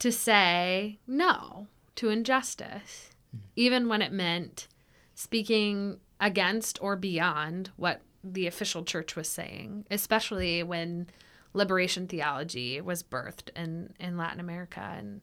[0.00, 3.10] to say no to injustice,
[3.56, 4.68] even when it meant
[5.14, 11.08] speaking against or beyond what the official church was saying, especially when
[11.54, 14.94] liberation theology was birthed in, in Latin America.
[14.96, 15.20] And,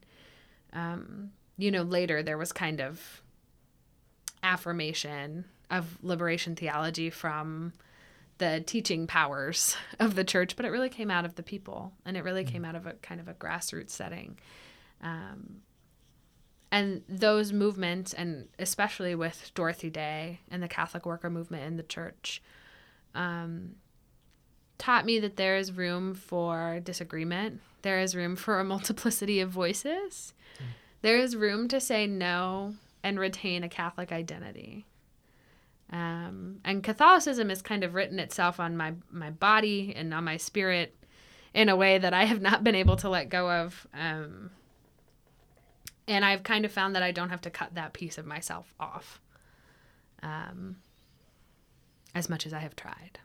[0.72, 3.22] um, you know, later there was kind of
[4.42, 7.72] affirmation of liberation theology from
[8.38, 12.16] the teaching powers of the church, but it really came out of the people and
[12.16, 14.38] it really came out of a kind of a grassroots setting.
[15.02, 15.62] Um,
[16.72, 21.82] and those movements, and especially with Dorothy Day and the Catholic worker movement in the
[21.82, 22.42] church,
[23.14, 23.76] um,
[24.78, 27.60] taught me that there is room for disagreement.
[27.82, 30.32] There is room for a multiplicity of voices.
[31.02, 34.86] There is room to say no and retain a Catholic identity.
[35.92, 40.36] Um, and Catholicism has kind of written itself on my my body and on my
[40.36, 40.94] spirit
[41.52, 43.86] in a way that I have not been able to let go of.
[43.92, 44.50] Um,
[46.10, 48.74] and I've kind of found that I don't have to cut that piece of myself
[48.78, 49.20] off,
[50.22, 50.76] um,
[52.14, 53.18] as much as I have tried.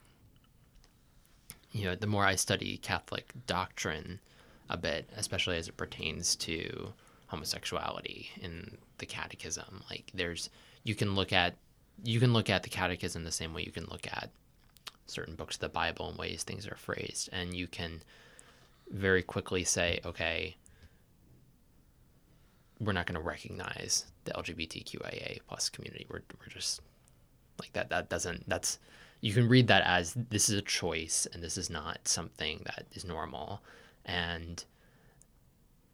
[1.71, 4.19] you know, the more I study Catholic doctrine
[4.69, 6.93] a bit, especially as it pertains to
[7.28, 10.50] homosexuality in the catechism, like there's
[10.84, 11.56] you can look at
[12.04, 14.30] you can look at the catechism the same way you can look at
[15.07, 18.01] certain books of the Bible and ways things are phrased, and you can
[18.89, 20.55] very quickly say, okay,
[22.80, 26.05] we're not going to recognize the LGBTQIA plus community.
[26.09, 26.82] We're we're just
[27.59, 27.89] like that.
[27.89, 28.47] That doesn't.
[28.47, 28.80] That's
[29.21, 32.86] you can read that as this is a choice and this is not something that
[32.93, 33.61] is normal.
[34.05, 34.63] And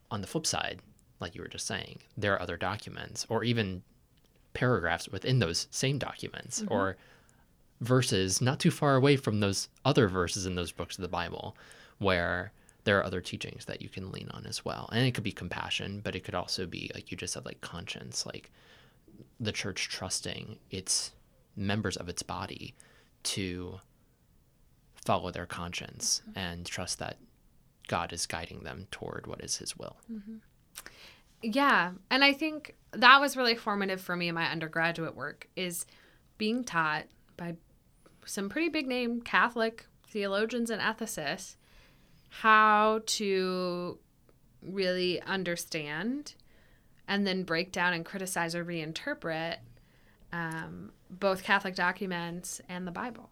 [0.09, 0.81] on the flip side,
[1.19, 3.83] like you were just saying, there are other documents or even
[4.53, 6.73] paragraphs within those same documents mm-hmm.
[6.73, 6.97] or
[7.79, 11.55] verses not too far away from those other verses in those books of the Bible
[11.99, 12.51] where
[12.83, 14.89] there are other teachings that you can lean on as well.
[14.91, 17.61] And it could be compassion, but it could also be, like you just said, like
[17.61, 18.51] conscience, like
[19.39, 21.11] the church trusting its
[21.55, 22.73] members of its body
[23.23, 23.79] to
[24.95, 26.39] follow their conscience mm-hmm.
[26.39, 27.17] and trust that
[27.87, 29.97] God is guiding them toward what is His will.
[30.11, 30.37] Mm-hmm.
[31.43, 35.85] Yeah, and I think that was really formative for me in my undergraduate work is
[36.37, 37.05] being taught
[37.35, 37.55] by
[38.25, 41.55] some pretty big name Catholic theologians and ethicists
[42.33, 43.99] how to
[44.61, 46.33] really understand
[47.07, 49.57] and then break down and criticize or reinterpret
[50.31, 53.29] um, both Catholic documents and the Bible.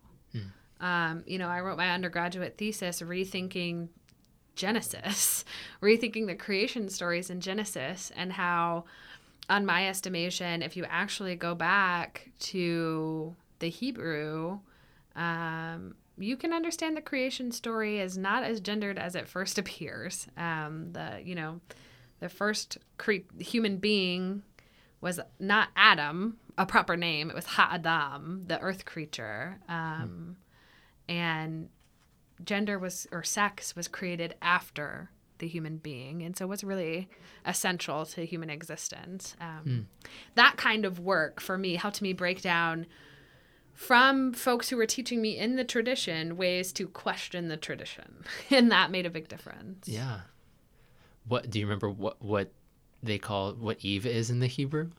[0.82, 3.88] Um, you know, I wrote my undergraduate thesis rethinking
[4.56, 5.45] Genesis,
[5.82, 8.84] rethinking the creation stories in Genesis, and how,
[9.50, 14.60] on my estimation, if you actually go back to the Hebrew,
[15.16, 20.28] um, you can understand the creation story is not as gendered as it first appears.
[20.38, 21.62] Um, the you know,
[22.20, 24.44] the first cre- human being
[25.02, 27.30] was not Adam, a proper name.
[27.30, 29.60] It was Ha-Adam, the earth creature.
[29.70, 30.36] Um,
[31.08, 31.70] And
[32.44, 35.10] gender was, or sex was created after
[35.40, 36.22] the human being.
[36.22, 37.08] And so was really
[37.46, 39.36] essential to human existence.
[39.40, 39.88] Um,
[40.36, 42.86] That kind of work for me helped me break down
[43.80, 48.26] from folks who were teaching me in the tradition ways to question the tradition.
[48.52, 49.88] And that made a big difference.
[49.88, 50.20] Yeah.
[51.26, 51.90] What do you remember?
[51.90, 52.52] What what
[53.02, 54.90] they call what Eve is in the Hebrew?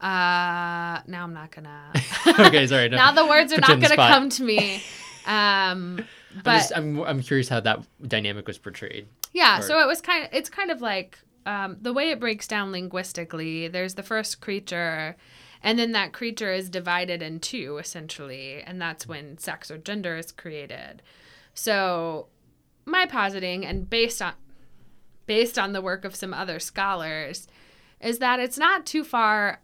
[0.00, 1.92] Uh, now I'm not gonna.
[2.26, 2.88] okay, sorry.
[2.88, 2.96] No.
[3.04, 4.10] now the words are Put not gonna spot.
[4.10, 4.82] come to me.
[5.26, 6.06] Um, I'm,
[6.42, 9.06] but just, I'm I'm curious how that dynamic was portrayed.
[9.32, 12.18] yeah, or- so it was kind of it's kind of like um, the way it
[12.18, 13.68] breaks down linguistically.
[13.68, 15.16] There's the first creature,
[15.62, 20.16] and then that creature is divided in two essentially, and that's when sex or gender
[20.16, 21.02] is created.
[21.54, 22.28] So
[22.86, 24.34] my positing and based on
[25.26, 27.46] based on the work of some other scholars
[28.00, 29.60] is that it's not too far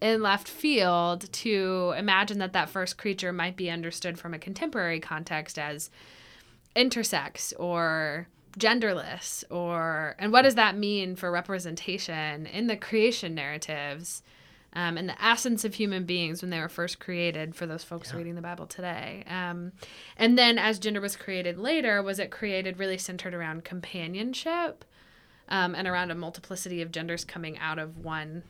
[0.00, 5.00] in left field to imagine that that first creature might be understood from a contemporary
[5.00, 5.90] context as
[6.74, 8.28] intersex or
[8.58, 14.22] genderless or and what does that mean for representation in the creation narratives
[14.74, 18.12] um, and the essence of human beings when they were first created for those folks
[18.12, 19.24] reading the bible today.
[19.28, 19.72] Um,
[20.16, 24.84] and then as gender was created later was it created really centered around companionship
[25.48, 28.42] um, and around a multiplicity of genders coming out of one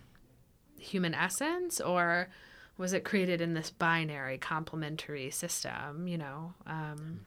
[0.78, 1.80] human essence?
[1.80, 2.28] Or
[2.78, 6.54] was it created in this binary complementary system you know?
[6.66, 7.26] Um,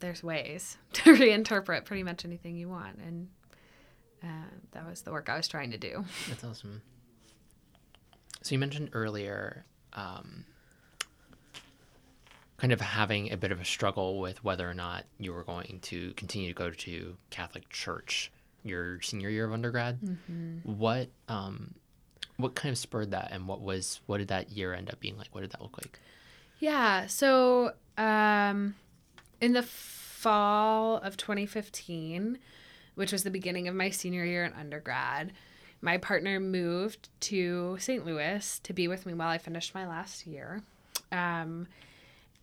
[0.00, 2.98] there's ways to reinterpret pretty much anything you want.
[2.98, 3.28] And
[4.22, 6.04] uh, that was the work i was trying to do.
[6.28, 6.82] That's awesome.
[8.42, 10.44] So you mentioned earlier, um,
[12.56, 15.80] kind of having a bit of a struggle with whether or not you were going
[15.82, 18.30] to continue to go to Catholic church
[18.64, 19.98] your senior year of undergrad.
[20.64, 21.74] What um,
[22.36, 25.16] what kind of spurred that, and what was what did that year end up being
[25.18, 25.28] like?
[25.32, 25.98] What did that look like?
[26.58, 27.06] Yeah.
[27.06, 28.76] So, um,
[29.40, 32.38] in the fall of 2015,
[32.94, 35.32] which was the beginning of my senior year in undergrad,
[35.82, 38.06] my partner moved to St.
[38.06, 40.62] Louis to be with me while I finished my last year.
[41.10, 41.66] Um,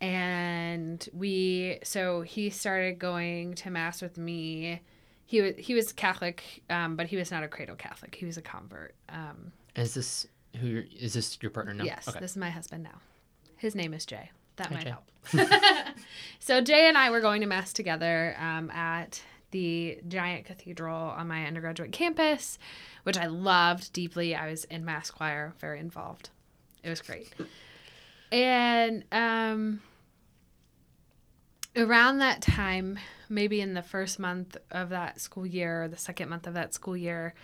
[0.00, 4.80] and we, so he started going to mass with me.
[5.26, 8.14] He was he was Catholic, um, but he was not a cradle Catholic.
[8.14, 8.94] He was a convert.
[9.08, 10.26] Um, Is this
[10.60, 11.84] who you're, is this your partner now?
[11.84, 12.18] Yes, Okay.
[12.18, 12.98] this is my husband now.
[13.56, 14.30] His name is Jay.
[14.56, 14.90] That Hi, might Jay.
[14.90, 15.94] help.
[16.40, 19.22] so Jay and I were going to mass together um, at
[19.52, 22.58] the giant cathedral on my undergraduate campus,
[23.02, 24.34] which I loved deeply.
[24.34, 26.30] I was in mass choir, very involved.
[26.82, 27.32] It was great.
[28.32, 29.80] And um,
[31.76, 32.98] around that time,
[33.28, 36.74] maybe in the first month of that school year or the second month of that
[36.74, 37.34] school year,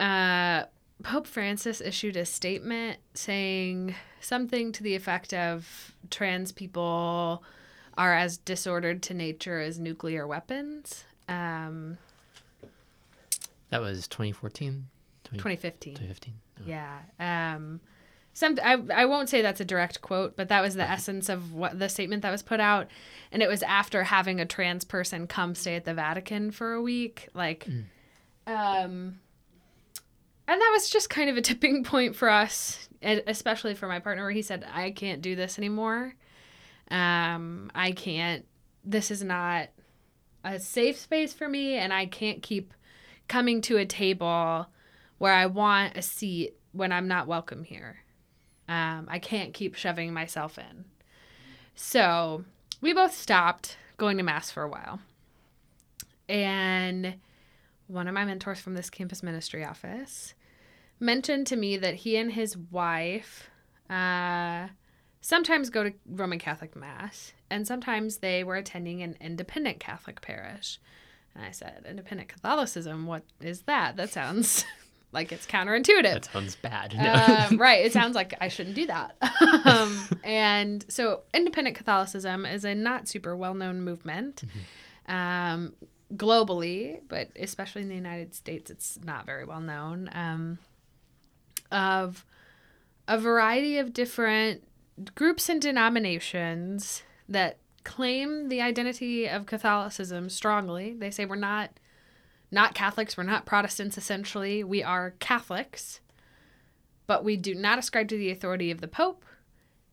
[0.00, 0.64] uh,
[1.02, 7.42] Pope Francis issued a statement saying something to the effect of trans people
[7.98, 11.04] are as disordered to nature as nuclear weapons.
[11.28, 11.98] Um,
[13.70, 14.86] That was 2014,
[15.24, 15.94] 2015.
[15.94, 16.34] 2015.
[16.58, 16.62] Oh.
[16.66, 16.98] Yeah.
[17.54, 17.80] Um,
[18.36, 21.54] some I, I won't say that's a direct quote, but that was the essence of
[21.54, 22.86] what the statement that was put out,
[23.32, 26.82] and it was after having a trans person come stay at the Vatican for a
[26.82, 27.66] week, like,
[28.46, 29.18] um,
[30.46, 34.22] and that was just kind of a tipping point for us, especially for my partner,
[34.22, 36.14] where he said, "I can't do this anymore.
[36.90, 38.44] Um, I can't.
[38.84, 39.70] This is not
[40.44, 42.74] a safe space for me, and I can't keep
[43.28, 44.66] coming to a table."
[45.18, 47.98] where I want a seat when I'm not welcome here.
[48.68, 50.84] Um, I can't keep shoving myself in.
[51.74, 52.44] So
[52.80, 55.00] we both stopped going to Mass for a while.
[56.28, 57.16] And
[57.86, 60.34] one of my mentors from this campus ministry office
[60.98, 63.48] mentioned to me that he and his wife
[63.88, 64.68] uh,
[65.20, 70.80] sometimes go to Roman Catholic Mass, and sometimes they were attending an independent Catholic parish.
[71.36, 73.96] And I said, Independent Catholicism, what is that?
[73.96, 74.64] That sounds
[75.12, 76.02] like it's counterintuitive.
[76.02, 76.94] That sounds bad.
[76.94, 77.84] um, right.
[77.84, 79.16] It sounds like I shouldn't do that.
[79.66, 84.44] um, and so, independent Catholicism is a not super well known movement
[85.08, 85.74] um,
[86.14, 90.08] globally, but especially in the United States, it's not very well known.
[90.12, 90.58] Um,
[91.70, 92.24] of
[93.08, 94.62] a variety of different
[95.14, 100.92] groups and denominations that claim the identity of Catholicism strongly.
[100.92, 101.70] They say we're not
[102.50, 104.64] not Catholics, we're not Protestants essentially.
[104.64, 106.00] We are Catholics,
[107.06, 109.24] but we do not ascribe to the authority of the Pope.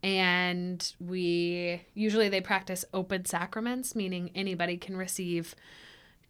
[0.02, 5.56] And we usually they practice open sacraments, meaning anybody can receive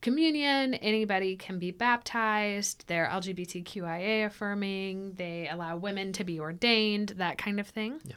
[0.02, 7.38] communion, anybody can be baptized, they're LGBTQIA affirming, they allow women to be ordained, that
[7.38, 8.02] kind of thing.
[8.04, 8.16] Yeah.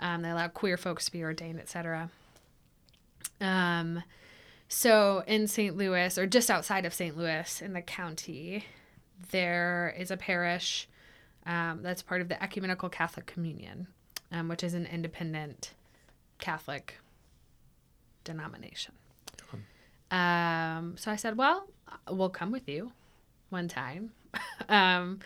[0.00, 2.10] Um, they allow queer folks to be ordained, etc.
[3.42, 4.02] Um,
[4.68, 5.76] so in St.
[5.76, 7.16] Louis, or just outside of St.
[7.16, 8.64] Louis in the county,
[9.30, 10.88] there is a parish
[11.44, 13.88] um, that's part of the Ecumenical Catholic Communion,
[14.30, 15.74] um, which is an independent
[16.38, 16.98] Catholic
[18.24, 18.94] denomination.
[20.10, 21.66] Um, so I said, well,
[22.08, 22.92] we'll come with you
[23.48, 24.12] one time.
[24.68, 25.20] um,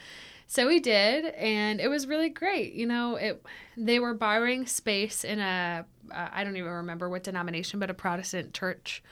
[0.46, 2.74] so we did, and it was really great.
[2.74, 3.44] You know, it
[3.76, 7.94] they were borrowing space in a uh, I don't even remember what denomination, but a
[7.94, 9.02] Protestant church.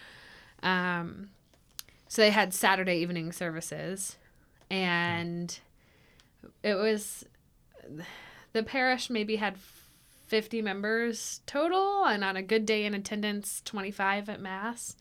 [0.62, 1.30] Um,
[2.08, 4.16] so they had Saturday evening services,
[4.70, 5.58] and
[6.62, 7.24] it was
[8.52, 9.56] the parish maybe had
[10.26, 14.96] 50 members total, and on a good day in attendance, 25 at mass.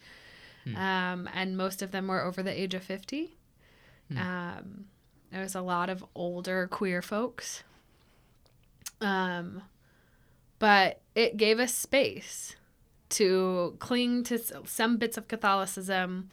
[0.78, 3.36] Um, and most of them were over the age of 50.
[4.22, 4.86] Um,
[5.34, 7.64] there was a lot of older queer folks.
[9.02, 9.64] Um,
[10.60, 12.56] but it gave us space
[13.10, 16.30] to cling to some bits of Catholicism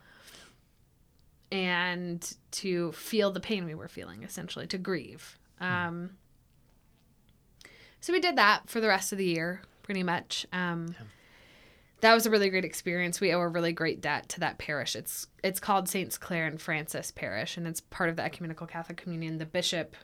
[1.51, 5.39] and to feel the pain we were feeling, essentially, to grieve.
[5.61, 6.11] Um,
[8.01, 10.47] so we did that for the rest of the year, pretty much.
[10.53, 10.95] Um,
[12.01, 13.21] that was a really great experience.
[13.21, 14.97] We owe a really great debt to that parish.
[14.97, 18.97] It's it's called Saints Clare and Francis Parish, and it's part of the Ecumenical Catholic
[18.97, 19.39] Communion.
[19.39, 19.97] The bishop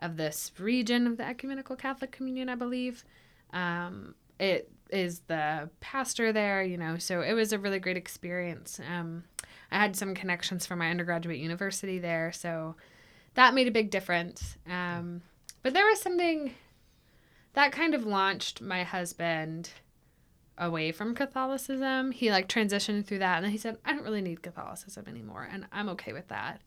[0.00, 3.04] of this region of the Ecumenical Catholic Communion, I believe,
[3.52, 6.62] um, it is the pastor there.
[6.62, 8.80] You know, so it was a really great experience.
[8.90, 9.24] Um,
[9.70, 12.76] I had some connections from my undergraduate university there, so
[13.34, 14.56] that made a big difference.
[14.68, 15.22] Um,
[15.62, 16.54] but there was something
[17.54, 19.70] that kind of launched my husband
[20.58, 22.10] away from Catholicism.
[22.12, 25.48] He like transitioned through that and then he said, I don't really need Catholicism anymore
[25.50, 26.60] and I'm okay with that.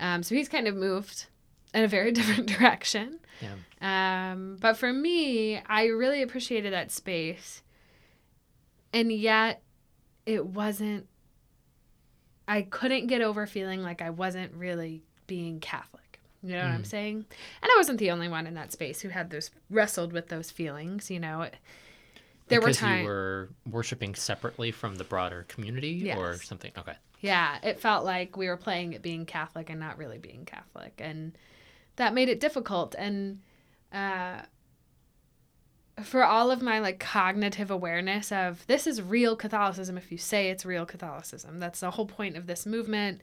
[0.00, 1.26] Um, so he's kind of moved
[1.72, 3.20] in a very different direction.
[3.40, 4.30] Yeah.
[4.32, 7.62] Um, but for me, I really appreciated that space.
[8.92, 9.62] And yet
[10.26, 11.06] it wasn't
[12.46, 16.20] I couldn't get over feeling like I wasn't really being Catholic.
[16.42, 16.86] You know what I'm Mm.
[16.86, 17.16] saying?
[17.62, 20.50] And I wasn't the only one in that space who had those wrestled with those
[20.50, 21.40] feelings, you know.
[21.42, 21.56] It,
[22.48, 26.72] there because were times you were worshiping separately from the broader community or something.
[26.76, 26.94] Okay.
[27.20, 30.92] Yeah, it felt like we were playing at being Catholic and not really being Catholic,
[30.98, 31.36] and
[31.96, 32.94] that made it difficult.
[32.98, 33.40] And
[33.92, 34.42] uh,
[36.02, 40.50] for all of my like cognitive awareness of this is real Catholicism, if you say
[40.50, 43.22] it's real Catholicism, that's the whole point of this movement.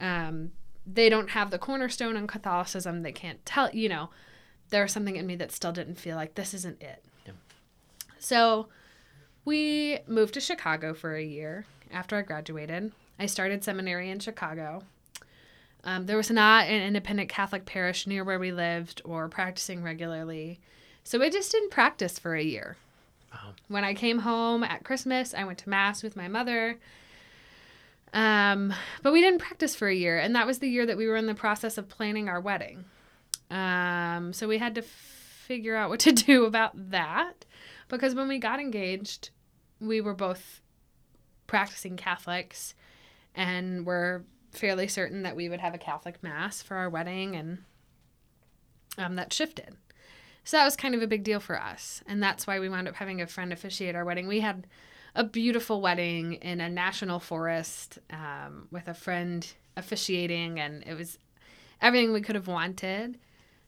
[0.00, 0.52] Um,
[0.86, 3.02] they don't have the cornerstone in Catholicism.
[3.02, 3.70] They can't tell.
[3.74, 4.10] You know,
[4.68, 7.04] there was something in me that still didn't feel like this isn't it.
[8.20, 8.68] So
[9.44, 12.92] we moved to Chicago for a year after I graduated.
[13.18, 14.84] I started seminary in Chicago.
[15.82, 20.60] Um, there was not an independent Catholic parish near where we lived or practicing regularly.
[21.02, 22.76] So I just didn't practice for a year.
[23.32, 23.54] Wow.
[23.68, 26.78] When I came home at Christmas, I went to Mass with my mother.
[28.12, 30.18] Um, but we didn't practice for a year.
[30.18, 32.84] And that was the year that we were in the process of planning our wedding.
[33.50, 37.46] Um, so we had to figure out what to do about that
[37.90, 39.30] because when we got engaged,
[39.80, 40.60] we were both
[41.46, 42.74] practicing Catholics
[43.34, 47.58] and were fairly certain that we would have a Catholic mass for our wedding, and
[48.98, 49.76] um, that shifted.
[50.44, 52.88] So that was kind of a big deal for us, and that's why we wound
[52.88, 54.26] up having a friend officiate our wedding.
[54.26, 54.66] We had
[55.14, 61.18] a beautiful wedding in a national forest um, with a friend officiating, and it was
[61.80, 63.18] everything we could have wanted.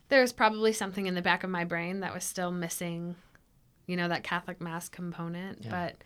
[0.09, 3.17] There was probably something in the back of my brain that was still missing,
[3.93, 5.71] you know, that Catholic mass component, Yeah.
[5.71, 5.97] but.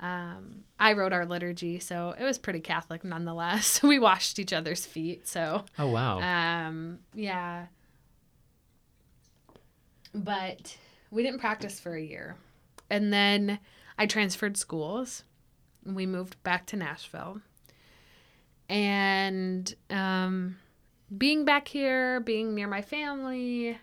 [0.00, 3.80] Um, I wrote our liturgy, so it was pretty Catholic nonetheless.
[3.84, 6.18] we washed each other's feet, so Oh wow.
[6.20, 7.66] um, yeah.
[10.12, 10.76] But
[11.12, 12.36] we didn't practice for a year.
[12.90, 13.60] And then
[13.96, 15.22] I transferred schools.
[15.86, 17.40] We moved back to Nashville.
[18.68, 20.56] And um,
[21.16, 23.78] being back here, being near my family,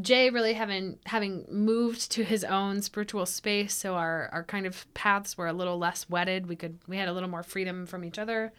[0.00, 4.92] Jay really having having moved to his own spiritual space, so our our kind of
[4.94, 6.46] paths were a little less wedded.
[6.48, 8.52] We could we had a little more freedom from each other.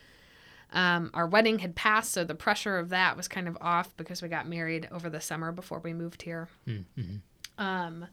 [0.74, 4.22] Um, our wedding had passed, so the pressure of that was kind of off because
[4.22, 6.50] we got married over the summer before we moved here.
[6.68, 7.18] Mm-hmm.
[7.58, 8.08] Um,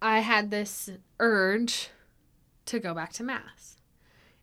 [0.00, 1.88] I had this urge
[2.66, 3.78] to go back to mass,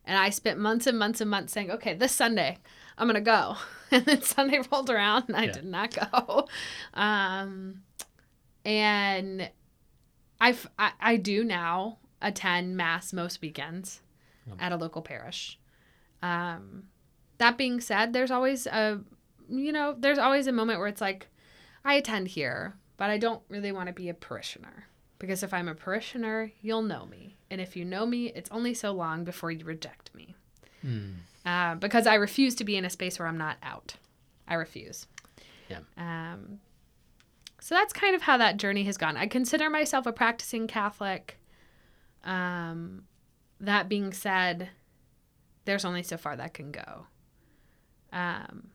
[0.04, 2.58] and I spent months and months and months saying, "Okay, this Sunday
[2.98, 3.56] I'm gonna go,"
[3.96, 5.52] and then Sunday rolled around and I Yeah.
[5.52, 6.48] did not go.
[6.94, 7.82] Um,
[8.64, 9.50] and
[10.40, 14.00] I, I I do now attend mass most weekends
[14.46, 14.56] Yep.
[14.60, 15.58] at a local parish.
[16.22, 16.84] Um,
[17.38, 19.00] that being said, there's always a,
[19.48, 21.28] you know, there's always a moment where it's like,
[21.84, 24.86] I attend here, but I don't really want to be a parishioner.
[25.18, 27.36] Because if I'm a parishioner, you'll know me.
[27.50, 30.34] And if you know me, it's only so long before you reject me.
[30.84, 31.14] Mm.
[31.44, 33.94] Uh, because I refuse to be in a space where I'm not out.
[34.48, 35.06] I refuse.
[35.68, 35.80] Yeah.
[35.96, 36.60] Um,
[37.60, 39.16] so that's kind of how that journey has gone.
[39.16, 41.38] I consider myself a practicing Catholic.
[42.22, 43.04] Um,
[43.60, 44.70] that being said,
[45.64, 47.06] there's only so far that can go.
[48.12, 48.68] Um,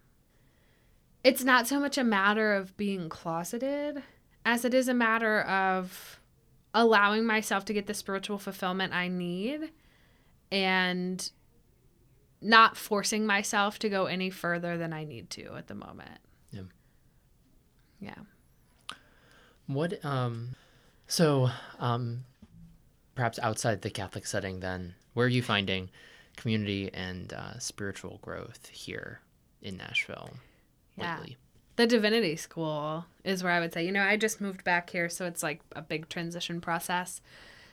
[1.24, 4.04] it's not so much a matter of being closeted
[4.46, 6.20] as it is a matter of
[6.74, 9.72] allowing myself to get the spiritual fulfillment I need
[10.52, 11.32] and
[12.42, 16.20] not forcing myself to go any further than I need to at the moment.
[16.52, 16.62] Yeah.
[18.00, 18.16] Yeah.
[19.68, 20.56] What um
[21.08, 22.24] so um
[23.16, 25.90] perhaps outside the Catholic setting then, where are you finding
[26.38, 29.20] community and uh, spiritual growth here
[29.62, 30.30] in Nashville
[30.98, 31.18] Yeah.
[31.18, 31.38] lately?
[31.76, 35.10] The divinity school is where I would say, you know, I just moved back here,
[35.10, 37.22] so it's like a big transition process.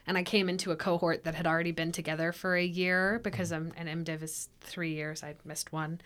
[0.07, 3.53] And I came into a cohort that had already been together for a year because
[3.53, 5.25] I'm, an MDiv is three years.
[5.25, 6.01] I missed one.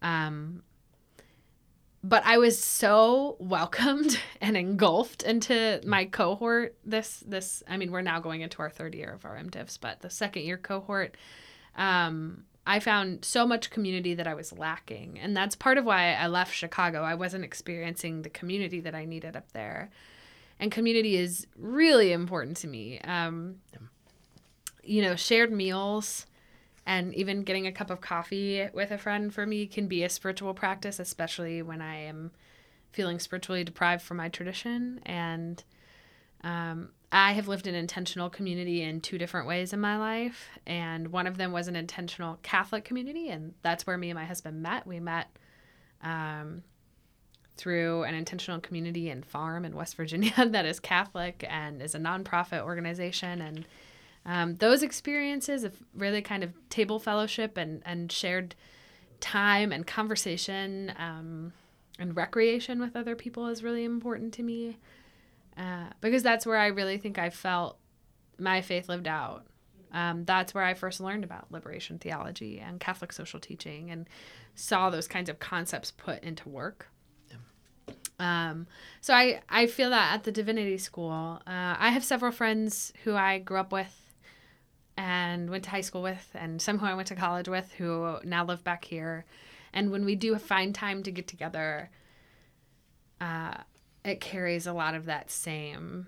[0.00, 0.62] Um,
[2.02, 6.76] but I was so welcomed and engulfed into my cohort.
[6.84, 10.00] This, this, I mean, we're now going into our third year of our MDivs, but
[10.00, 11.16] the second year cohort,
[11.76, 15.18] um, I found so much community that I was lacking.
[15.18, 17.02] And that's part of why I left Chicago.
[17.02, 19.90] I wasn't experiencing the community that I needed up there.
[20.60, 23.00] And community is really important to me.
[23.00, 23.56] Um,
[24.82, 26.26] you know, shared meals
[26.86, 30.08] and even getting a cup of coffee with a friend for me can be a
[30.08, 32.30] spiritual practice, especially when I am
[32.92, 35.00] feeling spiritually deprived from my tradition.
[35.04, 35.64] And
[36.42, 40.48] um, I have lived in intentional community in two different ways in my life.
[40.66, 43.30] And one of them was an intentional Catholic community.
[43.30, 44.86] And that's where me and my husband met.
[44.86, 45.28] We met
[46.02, 46.62] um,
[47.56, 51.98] through an intentional community and farm in West Virginia that is Catholic and is a
[51.98, 53.40] nonprofit organization.
[53.40, 53.66] And
[54.26, 58.54] um, those experiences of really kind of table fellowship and, and shared
[59.20, 61.52] time and conversation um,
[61.98, 64.78] and recreation with other people is really important to me
[65.56, 67.78] uh, because that's where I really think I felt
[68.38, 69.46] my faith lived out.
[69.92, 74.08] Um, that's where I first learned about liberation theology and Catholic social teaching and
[74.56, 76.88] saw those kinds of concepts put into work.
[78.18, 78.66] Um,
[79.00, 83.14] so I, I feel that at the divinity school, uh, I have several friends who
[83.14, 84.12] I grew up with
[84.96, 88.18] and went to high school with, and some who I went to college with who
[88.22, 89.24] now live back here.
[89.72, 91.90] And when we do find time to get together,
[93.20, 93.54] uh,
[94.04, 96.06] it carries a lot of that same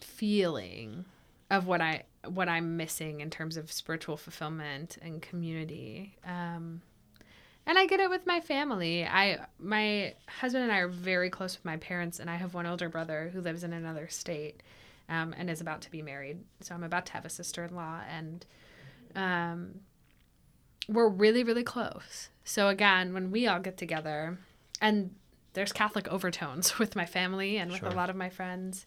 [0.00, 1.04] feeling
[1.50, 6.16] of what I what I'm missing in terms of spiritual fulfillment and community.
[6.24, 6.82] Um,
[7.68, 9.04] and I get it with my family.
[9.06, 12.66] I my husband and I are very close with my parents, and I have one
[12.66, 14.62] older brother who lives in another state,
[15.08, 16.38] um, and is about to be married.
[16.60, 18.44] So I'm about to have a sister-in-law, and
[19.14, 19.74] um,
[20.88, 22.30] we're really really close.
[22.44, 24.38] So again, when we all get together,
[24.80, 25.14] and
[25.52, 27.90] there's Catholic overtones with my family and with Sure.
[27.90, 28.86] a lot of my friends.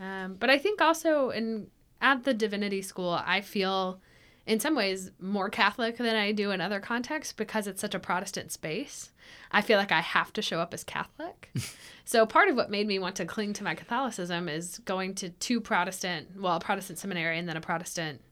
[0.00, 1.68] Um, but I think also in
[2.00, 4.00] at the divinity school, I feel
[4.48, 7.98] in some ways more Catholic than I do in other contexts because it's such a
[8.00, 9.10] Protestant space.
[9.52, 11.50] I feel like I have to show up as Catholic.
[12.06, 15.28] so part of what made me want to cling to my Catholicism is going to
[15.28, 18.22] two Protestant, well, a Protestant seminary and then a Protestant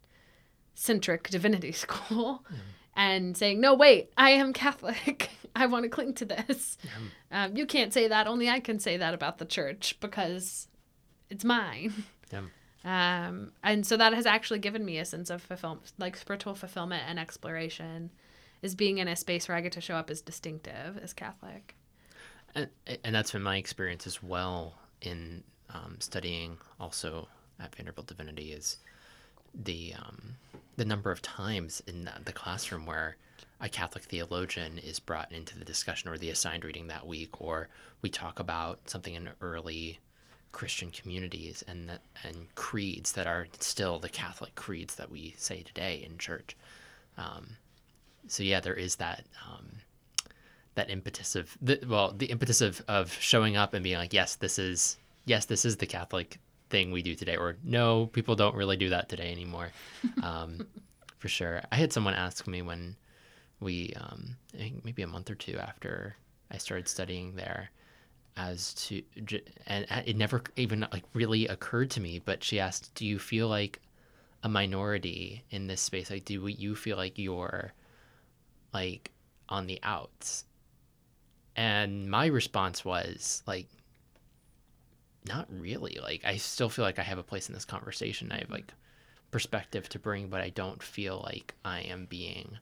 [0.75, 2.43] centric divinity school
[2.97, 5.29] and saying, no, wait, I am Catholic.
[5.55, 6.79] I want to cling to this.
[7.31, 8.27] Um, you can't say that.
[8.27, 10.69] Only I can say that about the church because
[11.29, 12.05] it's mine.
[12.87, 17.03] Um, and so that has actually given me a sense of fulfillment, like spiritual fulfillment
[17.09, 18.11] and exploration,
[18.63, 21.75] is being in a space where I get to show up as distinctive as Catholic.
[22.55, 22.69] and,
[23.03, 25.43] and that's been my experience as well in
[25.75, 27.27] um, studying also
[27.59, 28.77] at Vanderbilt Divinity is
[29.53, 30.37] the um,
[30.77, 33.17] the number of times in the, the classroom where
[33.61, 37.69] a Catholic theologian is brought into the discussion or the assigned reading that week, or
[38.01, 39.99] we talk about something in early
[40.57, 45.61] Christian communities and that, and creeds that are still the Catholic creeds that we say
[45.61, 46.57] today in church.
[47.19, 47.59] Um,
[48.27, 49.67] so yeah, there is that um,
[50.75, 54.37] that impetus of the, well, the impetus of of showing up and being like, yes,
[54.37, 54.97] this is
[55.27, 56.39] yes, this is the Catholic
[56.71, 59.69] thing we do today, or no, people don't really do that today anymore.
[60.23, 60.67] Um,
[61.19, 62.97] for sure, I had someone ask me when
[63.61, 66.17] we um, I think maybe a month or two after
[66.51, 67.71] I started studying there
[68.37, 69.03] as to
[69.67, 73.49] and it never even like really occurred to me but she asked do you feel
[73.49, 73.81] like
[74.47, 76.09] a minority in this space?
[76.09, 77.73] Like do you feel like you're
[78.73, 79.11] like
[79.49, 80.45] on the outs?
[81.57, 83.67] And my response was like
[85.27, 85.99] not really.
[86.01, 88.31] Like i still feel like i have a place in this conversation.
[88.31, 88.73] I have like
[89.33, 92.57] perspective to bring but i don't feel like i am being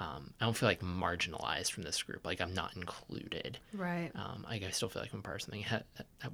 [0.00, 2.24] um, I don't feel like marginalized from this group.
[2.24, 3.58] Like I'm not included.
[3.74, 4.10] Right.
[4.14, 5.64] Um, I still feel like I'm part of something.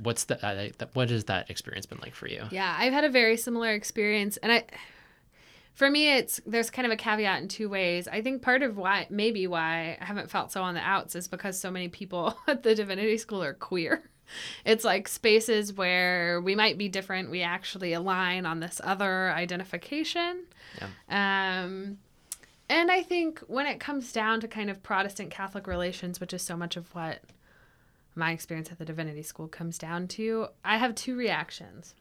[0.02, 2.44] What's the uh, what has that experience been like for you?
[2.52, 4.64] Yeah, I've had a very similar experience, and I,
[5.74, 8.06] for me, it's there's kind of a caveat in two ways.
[8.06, 11.26] I think part of why maybe why I haven't felt so on the outs is
[11.26, 14.08] because so many people at the divinity school are queer.
[14.64, 17.30] It's like spaces where we might be different.
[17.30, 20.44] We actually align on this other identification.
[20.78, 21.62] Yeah.
[21.64, 21.98] Um,
[22.68, 26.42] and I think when it comes down to kind of Protestant Catholic relations, which is
[26.42, 27.20] so much of what
[28.14, 31.94] my experience at the Divinity School comes down to, I have two reactions.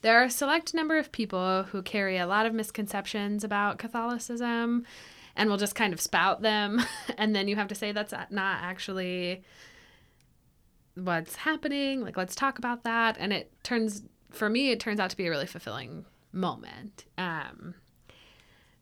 [0.00, 4.86] There are a select number of people who carry a lot of misconceptions about Catholicism
[5.36, 6.82] and will just kind of spout them.
[7.18, 9.42] and then you have to say that's not actually
[10.94, 12.00] what's happening.
[12.00, 13.16] Like, let's talk about that.
[13.18, 17.04] And it turns, for me, it turns out to be a really fulfilling moment.
[17.18, 17.74] Um,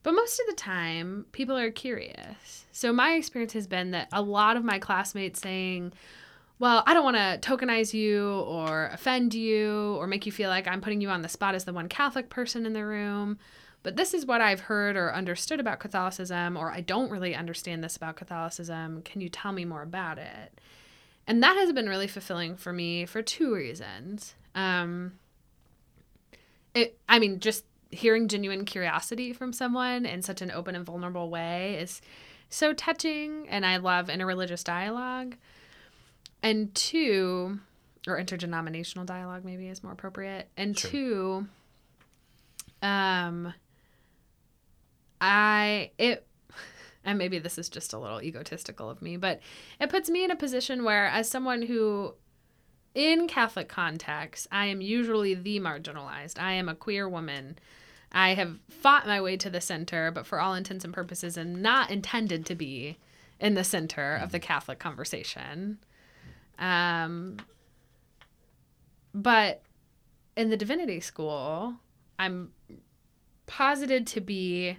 [0.07, 2.65] but most of the time, people are curious.
[2.71, 5.95] So my experience has been that a lot of my classmates saying,
[6.61, 10.69] well, I don't want to tokenize you or offend you or make you feel like
[10.69, 13.41] I'm putting you on the spot as the one Catholic person in the room.
[13.83, 17.83] But this is what I've heard or understood about Catholicism, or I don't really understand
[17.83, 19.03] this about Catholicism.
[19.03, 20.61] Can you tell me more about it?
[21.27, 24.37] And that has been really fulfilling for me for two reasons.
[24.55, 25.15] Um,
[26.77, 27.65] it, I mean, just
[27.97, 32.01] hearing genuine curiosity from someone in such an open and vulnerable way is
[32.49, 35.37] so touching and I love interreligious dialogue.
[36.43, 37.59] And two,
[38.07, 40.49] or interdenominational dialogue maybe is more appropriate.
[40.57, 40.91] And sure.
[40.91, 41.47] two,
[42.83, 43.53] um
[45.21, 46.27] I it
[47.05, 49.41] and maybe this is just a little egotistical of me, but
[49.81, 52.15] it puts me in a position where as someone who
[52.97, 56.41] in Catholic context, I am usually the marginalized.
[56.41, 57.59] I am a queer woman.
[58.13, 61.61] I have fought my way to the center, but for all intents and purposes, am
[61.61, 62.99] not intended to be
[63.39, 65.79] in the center of the Catholic conversation.
[66.59, 67.37] Um,
[69.15, 69.63] but
[70.37, 71.75] in the divinity school,
[72.19, 72.53] I'm
[73.47, 74.79] posited to be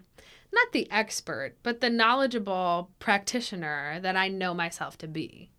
[0.54, 5.50] not the expert, but the knowledgeable practitioner that I know myself to be.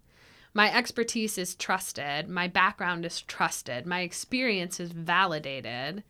[0.54, 6.02] My expertise is trusted, my background is trusted, my experience is validated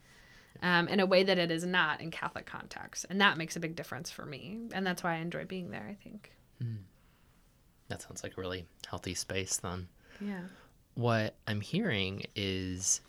[0.63, 3.07] um, in a way that it is not in Catholic context.
[3.09, 4.59] And that makes a big difference for me.
[4.73, 6.33] And that's why I enjoy being there, I think.
[6.63, 6.79] Mm.
[7.89, 9.89] That sounds like a really healthy space then.
[10.21, 10.43] Yeah.
[10.95, 13.01] What I'm hearing is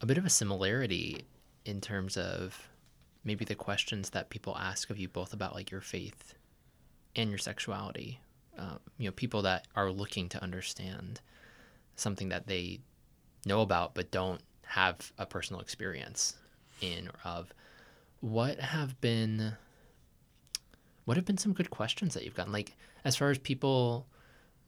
[0.00, 1.24] a bit of a similarity
[1.64, 2.68] in terms of
[3.24, 6.34] maybe the questions that people ask of you both about like your faith
[7.16, 8.20] and your sexuality.
[8.56, 11.20] Uh, you know, people that are looking to understand
[11.96, 12.78] something that they
[13.44, 16.36] know about but don't have a personal experience
[16.80, 17.52] in or of.
[18.20, 19.54] What have been
[21.04, 22.52] what have been some good questions that you've gotten?
[22.52, 24.06] Like as far as people,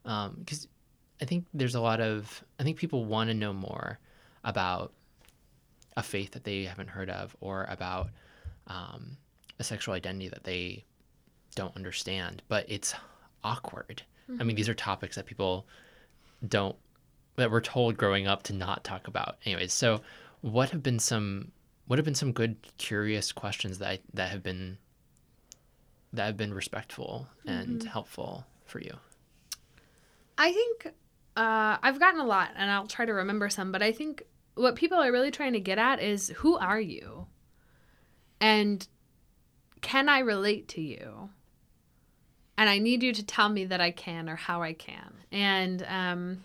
[0.04, 0.70] um because um,
[1.22, 3.98] I think there's a lot of I think people want to know more
[4.44, 4.92] about
[5.96, 8.11] a faith that they haven't heard of or about
[8.66, 9.16] um,
[9.59, 10.84] a sexual identity that they
[11.54, 12.94] don't understand, but it's
[13.42, 14.02] awkward.
[14.30, 14.40] Mm-hmm.
[14.40, 15.66] I mean, these are topics that people
[16.46, 16.76] don't
[17.36, 19.36] that we're told growing up to not talk about.
[19.44, 20.00] Anyways, so
[20.40, 21.52] what have been some
[21.87, 24.78] what have been some good curious questions that I, that have been
[26.12, 27.89] that have been respectful and mm-hmm.
[27.89, 28.95] helpful for you
[30.39, 30.95] i think
[31.37, 34.22] uh, i've gotten a lot and i'll try to remember some but i think
[34.55, 37.26] what people are really trying to get at is who are you
[38.41, 38.89] and
[39.80, 41.30] can i relate to you
[42.59, 45.12] and I need you to tell me that I can or how I can.
[45.30, 46.45] And um,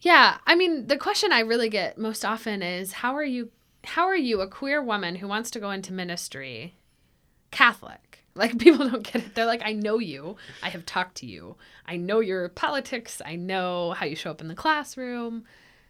[0.00, 3.50] yeah, I mean, the question I really get most often is how are you
[3.84, 6.74] how are you a queer woman who wants to go into ministry
[7.50, 8.24] Catholic?
[8.34, 9.34] Like people don't get it.
[9.34, 10.36] They're like, I know you.
[10.62, 11.56] I have talked to you.
[11.86, 13.20] I know your politics.
[13.24, 15.44] I know how you show up in the classroom.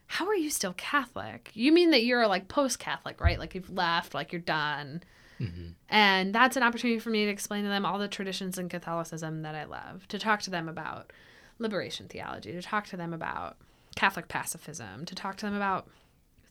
[0.07, 1.51] How are you still Catholic?
[1.53, 3.39] You mean that you're like post Catholic, right?
[3.39, 5.03] Like you've left, like you're done.
[5.39, 5.69] Mm-hmm.
[5.91, 9.43] And that's an opportunity for me to explain to them all the traditions in Catholicism
[9.43, 11.13] that I love, to talk to them about
[11.59, 13.59] liberation theology, to talk to them about
[13.97, 15.89] Catholic pacifism, to talk to them about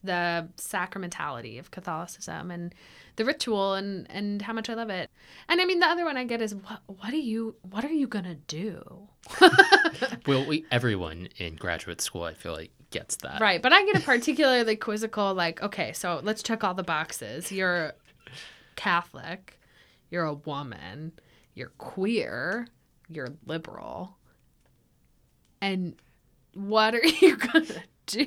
[0.04, 2.74] the sacramentality of Catholicism and
[3.16, 5.10] the ritual and and how much I love it.
[5.48, 7.92] And I mean the other one I get is what what are you what are
[7.92, 9.08] you gonna do?
[10.26, 13.40] well, we everyone in graduate school I feel like gets that.
[13.40, 17.50] Right, but I get a particularly quizzical like okay, so let's check all the boxes.
[17.50, 17.92] You're
[18.76, 19.58] Catholic,
[20.10, 21.12] you're a woman,
[21.54, 22.68] you're queer,
[23.08, 24.16] you're liberal.
[25.60, 25.96] And
[26.58, 28.26] what are you going to do?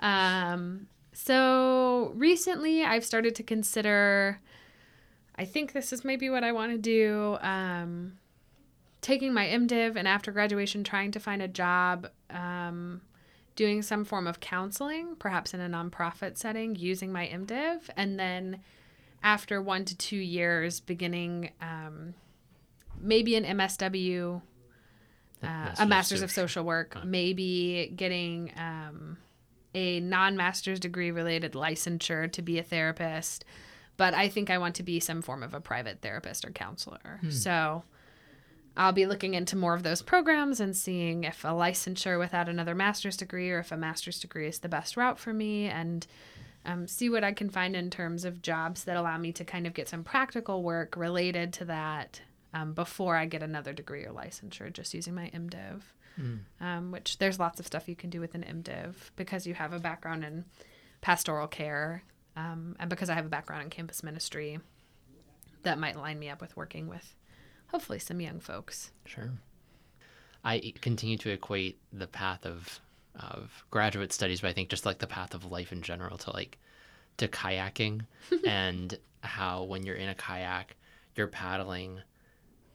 [0.00, 4.40] Um, so recently I've started to consider,
[5.36, 7.38] I think this is maybe what I want to do.
[7.40, 8.18] Um,
[9.00, 13.00] taking my MDiv and after graduation, trying to find a job um,
[13.54, 17.88] doing some form of counseling, perhaps in a nonprofit setting, using my MDiv.
[17.96, 18.60] And then
[19.22, 22.14] after one to two years, beginning um,
[23.00, 24.42] maybe an MSW
[25.46, 29.16] uh, a master's of social work, maybe getting um,
[29.74, 33.44] a non master's degree related licensure to be a therapist.
[33.96, 37.18] But I think I want to be some form of a private therapist or counselor.
[37.22, 37.30] Hmm.
[37.30, 37.84] So
[38.76, 42.74] I'll be looking into more of those programs and seeing if a licensure without another
[42.74, 46.06] master's degree or if a master's degree is the best route for me and
[46.66, 49.66] um, see what I can find in terms of jobs that allow me to kind
[49.66, 52.20] of get some practical work related to that
[52.56, 55.82] um, before I get another degree or licensure, just using my MDiv.
[56.18, 56.38] Mm.
[56.62, 59.74] Um, which there's lots of stuff you can do with an MDiv because you have
[59.74, 60.46] a background in
[61.02, 62.04] pastoral care,
[62.36, 64.58] um, and because I have a background in campus ministry,
[65.62, 67.14] that might line me up with working with
[67.66, 68.92] hopefully some young folks.
[69.04, 69.30] Sure.
[70.42, 72.80] I continue to equate the path of
[73.16, 76.32] of graduate studies, but I think just like the path of life in general to
[76.32, 76.56] like
[77.18, 78.06] to kayaking
[78.46, 80.76] and how when you're in a kayak,
[81.14, 82.00] you're paddling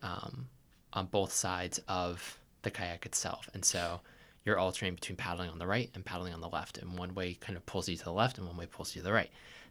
[0.01, 0.47] um,
[0.93, 3.49] on both sides of the kayak itself.
[3.53, 4.01] And so
[4.45, 6.77] you're alternating between paddling on the right and paddling on the left.
[6.77, 9.01] And one way kind of pulls you to the left and one way pulls you
[9.01, 9.29] to the right.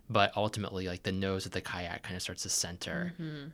[0.08, 3.48] But ultimately, like the nose of the kayak kind of starts to center mm-hmm.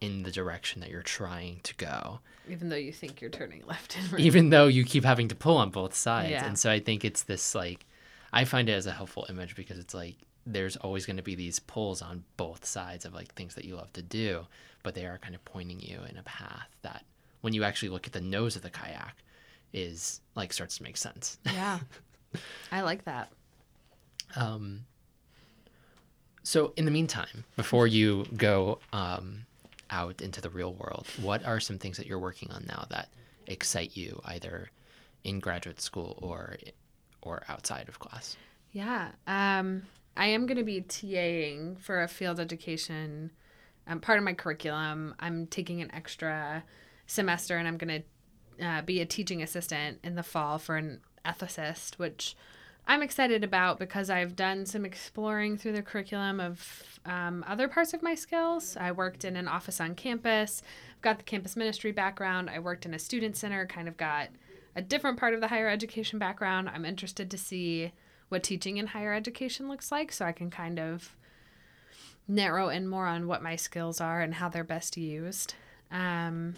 [0.00, 2.20] in the direction that you're trying to go.
[2.48, 4.20] Even though you think you're turning left and right.
[4.20, 6.30] Even though you keep having to pull on both sides.
[6.30, 6.44] Yeah.
[6.46, 7.86] And so I think it's this like,
[8.32, 10.16] I find it as a helpful image because it's like
[10.46, 13.76] there's always going to be these pulls on both sides of like things that you
[13.76, 14.46] love to do
[14.82, 17.04] but they are kind of pointing you in a path that
[17.40, 19.16] when you actually look at the nose of the kayak
[19.72, 21.38] is like starts to make sense.
[21.52, 21.80] Yeah.
[22.72, 23.30] I like that.
[24.36, 24.86] Um
[26.42, 29.46] so in the meantime, before you go um,
[29.88, 33.08] out into the real world, what are some things that you're working on now that
[33.46, 34.70] excite you either
[35.24, 36.56] in graduate school or
[37.22, 38.36] or outside of class?
[38.72, 39.08] Yeah.
[39.26, 39.84] Um,
[40.16, 43.30] I am going to be TAing for a field education
[43.86, 45.14] um, part of my curriculum.
[45.18, 46.64] I'm taking an extra
[47.06, 48.02] semester and I'm going
[48.58, 52.36] to uh, be a teaching assistant in the fall for an ethicist, which
[52.86, 57.94] I'm excited about because I've done some exploring through the curriculum of um, other parts
[57.94, 58.76] of my skills.
[58.78, 60.62] I worked in an office on campus,
[60.94, 62.50] I've got the campus ministry background.
[62.50, 64.28] I worked in a student center, kind of got
[64.76, 66.68] a different part of the higher education background.
[66.72, 67.92] I'm interested to see
[68.28, 71.16] what teaching in higher education looks like so I can kind of
[72.26, 75.54] narrow in more on what my skills are and how they're best used.
[75.90, 76.54] Um,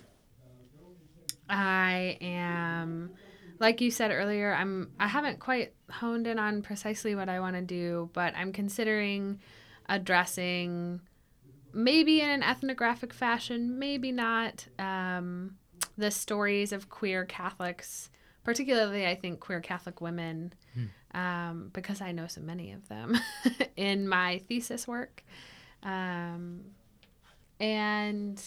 [1.48, 3.10] I am,
[3.58, 7.56] like you said earlier, I'm I haven't quite honed in on precisely what I want
[7.56, 9.40] to do, but I'm considering
[9.88, 11.00] addressing
[11.72, 15.56] maybe in an ethnographic fashion, maybe not, um,
[15.98, 18.10] the stories of queer Catholics,
[18.44, 20.54] particularly I think queer Catholic women.
[21.16, 23.18] Um, because I know so many of them
[23.76, 25.24] in my thesis work.
[25.82, 26.60] Um,
[27.58, 28.40] and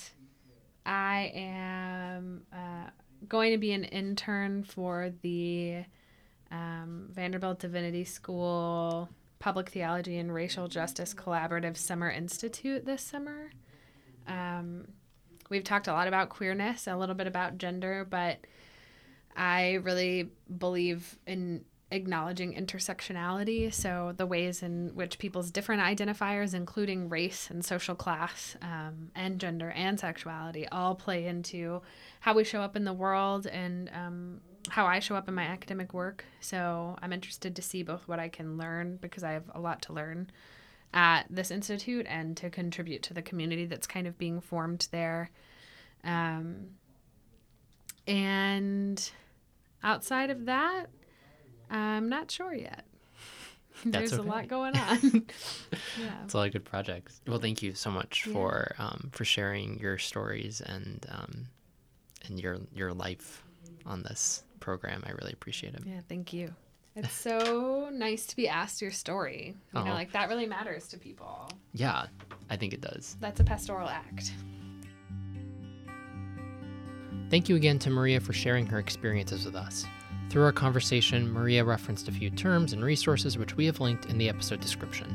[0.85, 2.91] I am uh,
[3.27, 5.83] going to be an intern for the
[6.51, 9.09] um, Vanderbilt Divinity School
[9.39, 13.49] Public Theology and Racial Justice Collaborative Summer Institute this summer.
[14.27, 14.89] Um,
[15.49, 18.37] we've talked a lot about queerness, a little bit about gender, but
[19.35, 23.73] I really believe in acknowledging intersectionality.
[23.73, 29.39] So, the ways in which people's different identifiers, including race and social class, um, and
[29.39, 31.81] gender and sexuality, all play into
[32.19, 35.43] how we show up in the world and um, how I show up in my
[35.43, 36.25] academic work.
[36.39, 39.81] So, I'm interested to see both what I can learn because I have a lot
[39.83, 40.29] to learn
[40.93, 45.29] at this institute and to contribute to the community that's kind of being formed there.
[46.03, 46.69] Um,
[48.07, 49.11] and
[49.83, 50.87] outside of that,
[51.69, 52.85] I'm not sure yet.
[53.85, 54.21] There's okay.
[54.21, 54.99] a lot going on.
[55.97, 56.23] yeah.
[56.23, 57.21] It's a lot of good projects.
[57.27, 58.33] Well, thank you so much yeah.
[58.33, 61.47] for um, for sharing your stories and um,
[62.25, 63.43] and your your life
[63.85, 65.03] on this program.
[65.05, 65.83] I really appreciate it.
[65.85, 66.53] Yeah, thank you.
[66.95, 69.55] It's so nice to be asked your story.
[69.73, 71.49] You know, like that really matters to people.
[71.73, 72.07] Yeah,
[72.49, 73.15] I think it does.
[73.19, 74.33] That's a pastoral act.
[77.29, 79.85] Thank you again to Maria for sharing her experiences with us.
[80.29, 84.19] Through our conversation, Maria referenced a few terms and resources which we have linked in
[84.19, 85.07] the episode description.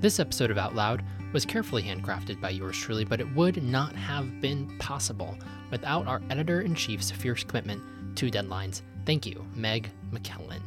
[0.00, 1.02] This episode of Out Loud
[1.32, 5.36] was carefully handcrafted by yours truly, but it would not have been possible
[5.72, 7.82] without our editor in chief's fierce commitment
[8.16, 8.82] to deadlines.
[9.04, 10.62] Thank you, Meg McKellen.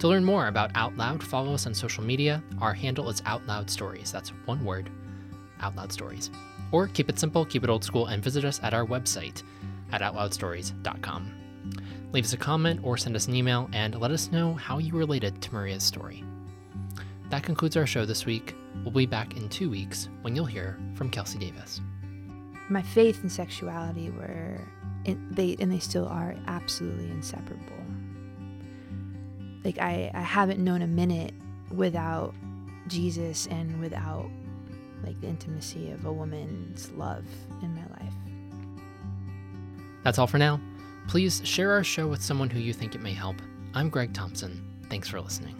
[0.00, 2.42] To learn more about Out Loud, follow us on social media.
[2.60, 4.12] Our handle is Out Loud Stories.
[4.12, 4.90] That's one word,
[5.60, 6.30] Out Loud Stories.
[6.72, 9.42] Or keep it simple, keep it old school, and visit us at our website
[9.92, 11.39] at OutLoudStories.com.
[12.12, 14.94] Leave us a comment or send us an email and let us know how you
[14.94, 16.24] related to Maria's story.
[17.30, 18.56] That concludes our show this week.
[18.82, 21.80] We'll be back in two weeks when you'll hear from Kelsey Davis.
[22.68, 24.60] My faith and sexuality were,
[25.06, 27.64] and they and they still are absolutely inseparable.
[29.64, 31.34] Like I, I haven't known a minute
[31.70, 32.34] without
[32.88, 34.28] Jesus and without
[35.04, 37.24] like the intimacy of a woman's love
[37.62, 38.14] in my life.
[40.02, 40.60] That's all for now.
[41.10, 43.34] Please share our show with someone who you think it may help.
[43.74, 44.64] I'm Greg Thompson.
[44.88, 45.56] Thanks for listening.